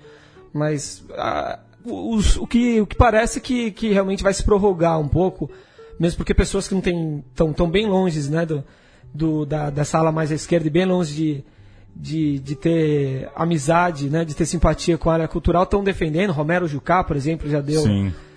Mas 0.52 1.02
ah, 1.16 1.58
os- 1.84 2.36
o, 2.36 2.46
que, 2.46 2.80
o 2.82 2.86
que 2.86 2.94
parece 2.96 3.40
que, 3.40 3.70
que 3.70 3.92
realmente 3.92 4.22
vai 4.22 4.34
se 4.34 4.42
prorrogar 4.42 5.00
um 5.00 5.08
pouco, 5.08 5.50
mesmo 5.98 6.18
porque 6.18 6.34
pessoas 6.34 6.68
que 6.68 6.74
não 6.74 6.82
têm 6.82 7.24
tão, 7.34 7.52
tão 7.52 7.70
bem 7.70 7.86
longe 7.86 8.28
né, 8.30 8.44
do, 8.44 8.62
do, 9.12 9.44
da, 9.46 9.70
da 9.70 9.84
sala 9.84 10.12
mais 10.12 10.30
à 10.30 10.34
esquerda 10.34 10.66
e 10.66 10.70
bem 10.70 10.84
longe 10.86 11.14
de, 11.14 11.44
de, 11.94 12.38
de 12.38 12.54
ter 12.54 13.28
amizade, 13.34 14.08
né, 14.08 14.24
de 14.24 14.34
ter 14.34 14.46
simpatia 14.46 14.96
com 14.98 15.10
a 15.10 15.14
área 15.14 15.28
cultural, 15.28 15.64
estão 15.64 15.82
defendendo. 15.82 16.32
Romero 16.32 16.66
Jucá, 16.68 17.02
por 17.02 17.16
exemplo, 17.16 17.48
já 17.48 17.60
deu 17.60 17.82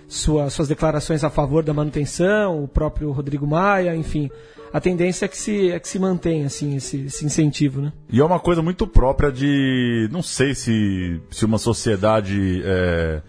sua- 0.08 0.50
suas 0.50 0.68
declarações 0.68 1.22
a 1.24 1.30
favor 1.30 1.62
da 1.62 1.72
manutenção, 1.72 2.62
o 2.62 2.68
próprio 2.68 3.10
Rodrigo 3.12 3.46
Maia, 3.46 3.94
enfim. 3.96 4.30
A 4.72 4.80
tendência 4.80 5.26
é 5.26 5.28
que 5.28 5.36
se, 5.36 5.70
é 5.70 5.78
que 5.78 5.86
se 5.86 5.98
mantenha 5.98 6.46
assim, 6.46 6.76
esse, 6.76 7.02
esse 7.04 7.26
incentivo. 7.26 7.82
Né? 7.82 7.92
E 8.10 8.18
é 8.20 8.24
uma 8.24 8.40
coisa 8.40 8.62
muito 8.62 8.86
própria 8.86 9.30
de. 9.30 10.08
Não 10.10 10.22
sei 10.22 10.54
se, 10.54 11.20
se 11.30 11.44
uma 11.44 11.58
sociedade 11.58 12.62
é, 12.64 13.20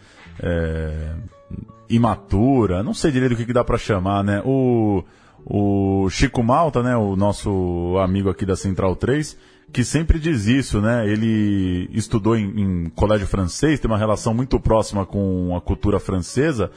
é, 0.42 1.10
imatura, 1.90 2.82
não 2.82 2.94
sei 2.94 3.12
direito 3.12 3.34
o 3.34 3.36
que, 3.36 3.46
que 3.46 3.54
dá 3.54 3.64
para 3.64 3.78
chamar, 3.78 4.24
né? 4.24 4.42
O, 4.46 5.04
o 5.46 6.10
Chico 6.10 6.44
Malta, 6.44 6.82
né? 6.82 6.96
O 6.96 7.16
nosso 7.16 7.98
amigo 8.02 8.30
aqui 8.30 8.46
da 8.46 8.56
Central 8.56 8.96
3, 8.96 9.38
que 9.72 9.84
sempre 9.84 10.20
diz 10.20 10.48
isso, 10.48 10.80
né? 10.82 11.08
Ele 11.08 11.90
estudou 11.92 12.36
em, 12.36 12.62
em 12.62 12.90
colégio 12.90 13.28
francês, 13.28 13.80
tem 13.80 13.90
uma 13.90 13.98
relação 13.98 14.34
muito 14.34 14.60
próxima 14.60 15.06
com 15.06 15.56
a 15.56 15.62
cultura 15.62 16.00
francesa 16.00 16.72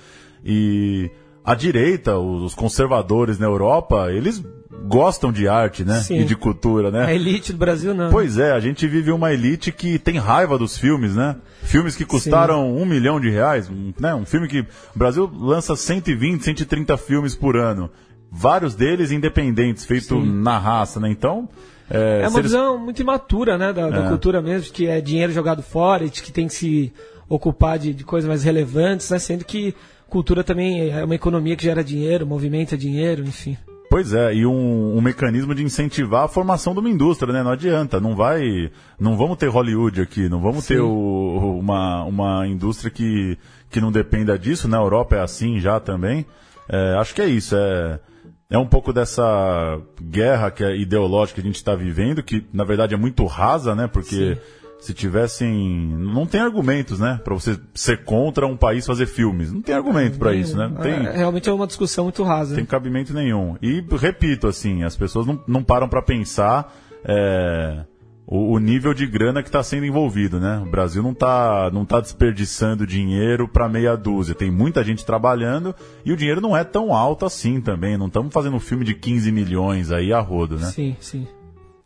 e 0.44 1.10
a 1.44 1.54
direita, 1.54 2.18
os 2.18 2.54
conservadores 2.54 3.38
na 3.38 3.46
Europa, 3.46 4.10
eles 4.10 4.42
gostam 4.86 5.32
de 5.32 5.48
arte, 5.48 5.84
né? 5.84 6.00
Sim. 6.00 6.20
E 6.20 6.24
de 6.24 6.36
cultura, 6.36 6.90
né? 6.90 7.04
A 7.04 7.14
elite 7.14 7.52
do 7.52 7.58
Brasil 7.58 7.94
não. 7.94 8.10
Pois 8.10 8.38
é, 8.38 8.52
a 8.52 8.60
gente 8.60 8.86
vive 8.86 9.10
uma 9.10 9.32
elite 9.32 9.72
que 9.72 9.98
tem 9.98 10.18
raiva 10.18 10.58
dos 10.58 10.76
filmes, 10.78 11.14
né? 11.14 11.36
Filmes 11.62 11.96
que 11.96 12.04
custaram 12.04 12.74
um 12.76 12.84
milhão 12.84 13.20
de 13.20 13.30
reais, 13.30 13.70
né? 13.98 14.14
Um 14.14 14.24
filme 14.24 14.48
que 14.48 14.60
o 14.60 14.66
Brasil 14.98 15.30
lança 15.32 15.74
120, 15.76 16.44
130 16.44 16.96
filmes 16.96 17.34
por 17.34 17.56
ano. 17.56 17.90
Vários 18.30 18.74
deles 18.74 19.10
independentes, 19.10 19.84
feito 19.84 20.18
na 20.18 20.58
raça, 20.58 21.00
né? 21.00 21.08
Então. 21.10 21.48
É, 21.88 22.22
É 22.24 22.28
uma 22.28 22.38
eles- 22.40 22.50
visão 22.52 22.76
muito 22.78 23.00
imatura, 23.00 23.56
né, 23.56 23.72
da, 23.72 23.88
da 23.88 24.04
É. 24.06 24.08
cultura 24.08 24.42
mesmo, 24.42 24.72
que 24.72 24.86
é 24.88 25.00
dinheiro 25.00 25.32
jogado 25.32 25.62
fora 25.62 26.04
e 26.04 26.10
que 26.10 26.32
tem 26.32 26.48
que 26.48 26.54
se 26.54 26.92
ocupar 27.28 27.78
de, 27.78 27.94
de 27.94 28.02
coisas 28.04 28.26
mais 28.28 28.42
relevantes, 28.42 29.08
né, 29.10 29.18
sendo 29.20 29.44
que 29.44 29.72
cultura 30.08 30.42
também 30.42 30.90
é 30.90 31.04
uma 31.04 31.14
economia 31.14 31.54
que 31.56 31.62
gera 31.64 31.82
dinheiro, 31.84 32.26
movimenta 32.26 32.76
dinheiro, 32.76 33.22
enfim. 33.24 33.56
Pois 33.88 34.12
é, 34.12 34.34
e 34.34 34.44
um, 34.44 34.96
um 34.96 35.00
mecanismo 35.00 35.54
de 35.54 35.62
incentivar 35.62 36.24
a 36.24 36.28
formação 36.28 36.72
de 36.74 36.80
uma 36.80 36.90
indústria, 36.90 37.32
né? 37.32 37.40
Não 37.44 37.52
adianta, 37.52 38.00
não 38.00 38.16
vai. 38.16 38.68
Não 38.98 39.16
vamos 39.16 39.36
ter 39.38 39.46
Hollywood 39.46 40.00
aqui, 40.00 40.28
não 40.28 40.40
vamos 40.40 40.64
Sim. 40.64 40.74
ter 40.74 40.80
o- 40.80 41.56
uma, 41.60 42.02
uma 42.02 42.46
indústria 42.48 42.90
que, 42.90 43.38
que 43.70 43.80
não 43.80 43.92
dependa 43.92 44.36
disso, 44.36 44.66
na 44.66 44.78
Europa 44.78 45.14
é 45.14 45.20
assim 45.20 45.60
já 45.60 45.78
também. 45.78 46.26
É, 46.68 46.94
acho 46.98 47.14
que 47.14 47.22
é 47.22 47.26
isso, 47.26 47.54
é, 47.56 48.00
é 48.48 48.58
um 48.58 48.66
pouco 48.66 48.92
dessa 48.92 49.80
guerra 50.00 50.50
que 50.50 50.62
é 50.62 50.76
ideológica 50.76 51.40
que 51.40 51.46
a 51.46 51.50
gente 51.50 51.56
está 51.56 51.74
vivendo, 51.74 52.22
que 52.22 52.46
na 52.52 52.64
verdade 52.64 52.94
é 52.94 52.96
muito 52.96 53.24
rasa, 53.24 53.74
né? 53.74 53.86
Porque 53.86 54.38
se 54.78 54.94
tivessem. 54.94 55.50
Não 55.96 56.26
tem 56.26 56.40
argumentos, 56.40 57.00
né? 57.00 57.20
Para 57.24 57.34
você 57.34 57.58
ser 57.74 58.04
contra 58.04 58.46
um 58.46 58.56
país 58.56 58.86
fazer 58.86 59.06
filmes. 59.06 59.52
Não 59.52 59.60
tem 59.60 59.74
argumento 59.74 60.18
para 60.18 60.32
isso, 60.32 60.56
né? 60.56 60.68
Não 60.68 60.76
tem, 60.76 60.92
É, 61.06 61.16
realmente 61.16 61.48
é 61.48 61.52
uma 61.52 61.66
discussão 61.66 62.04
muito 62.04 62.22
rasa. 62.22 62.54
tem 62.54 62.62
né? 62.64 62.70
cabimento 62.70 63.12
nenhum. 63.12 63.56
E 63.60 63.84
repito, 63.98 64.46
assim, 64.46 64.84
as 64.84 64.96
pessoas 64.96 65.26
não, 65.26 65.42
não 65.46 65.62
param 65.64 65.88
para 65.88 66.02
pensar 66.02 66.72
é, 67.04 67.84
o, 68.26 68.54
o 68.54 68.58
nível 68.58 68.92
de 68.92 69.06
grana 69.06 69.42
que 69.42 69.48
está 69.48 69.62
sendo 69.62 69.86
envolvido, 69.86 70.40
né? 70.40 70.58
O 70.58 70.68
Brasil 70.68 71.02
não 71.02 71.12
está 71.12 71.70
não 71.72 71.84
tá 71.84 72.00
desperdiçando 72.00 72.86
dinheiro 72.86 73.46
para 73.46 73.68
meia 73.68 73.96
dúzia. 73.96 74.34
Tem 74.34 74.50
muita 74.50 74.82
gente 74.82 75.06
trabalhando 75.06 75.74
e 76.04 76.12
o 76.12 76.16
dinheiro 76.16 76.40
não 76.40 76.56
é 76.56 76.64
tão 76.64 76.92
alto 76.92 77.24
assim 77.24 77.60
também. 77.60 77.96
Não 77.96 78.08
estamos 78.08 78.32
fazendo 78.32 78.56
um 78.56 78.60
filme 78.60 78.84
de 78.84 78.94
15 78.94 79.30
milhões 79.30 79.92
aí 79.92 80.12
a 80.12 80.20
rodo, 80.20 80.58
né? 80.58 80.66
Sim, 80.66 80.96
sim. 80.98 81.26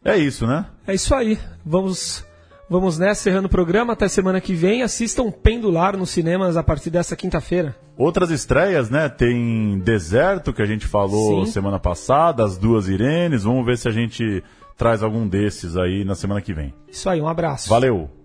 É 0.03 0.17
isso, 0.17 0.47
né? 0.47 0.65
É 0.87 0.95
isso 0.95 1.15
aí. 1.15 1.39
Vamos, 1.65 2.25
vamos 2.71 2.99
nessa, 2.99 3.21
encerrando 3.21 3.47
o 3.47 3.51
programa. 3.51 3.93
Até 3.93 4.09
semana 4.09 4.41
que 4.41 4.55
vem. 4.55 4.83
Assistam 4.83 5.31
Pendular 5.31 5.95
nos 5.95 6.09
cinemas 6.09 6.57
a 6.57 6.63
partir 6.63 6.89
dessa 6.89 7.15
quinta-feira. 7.15 7.77
Outras 7.99 8.31
estreias, 8.31 8.89
né? 8.89 9.11
Tem 9.11 9.79
Deserto, 9.81 10.55
que 10.55 10.63
a 10.63 10.67
gente 10.67 10.87
falou 10.87 11.45
Sim. 11.45 11.53
semana 11.53 11.79
passada, 11.79 12.43
as 12.43 12.57
duas 12.57 12.89
Irenes. 12.89 13.45
Vamos 13.45 13.67
ver 13.67 13.77
se 13.77 13.89
a 13.89 13.91
gente 13.91 14.43
traz 14.81 15.03
algum 15.03 15.29
desses 15.29 15.77
aí 15.77 16.07
na 16.07 16.15
semana 16.15 16.41
que 16.41 16.55
vem. 16.55 16.73
Isso 16.91 17.11
aí, 17.11 17.21
um 17.21 17.29
abraço. 17.29 17.69
Valeu! 17.69 18.20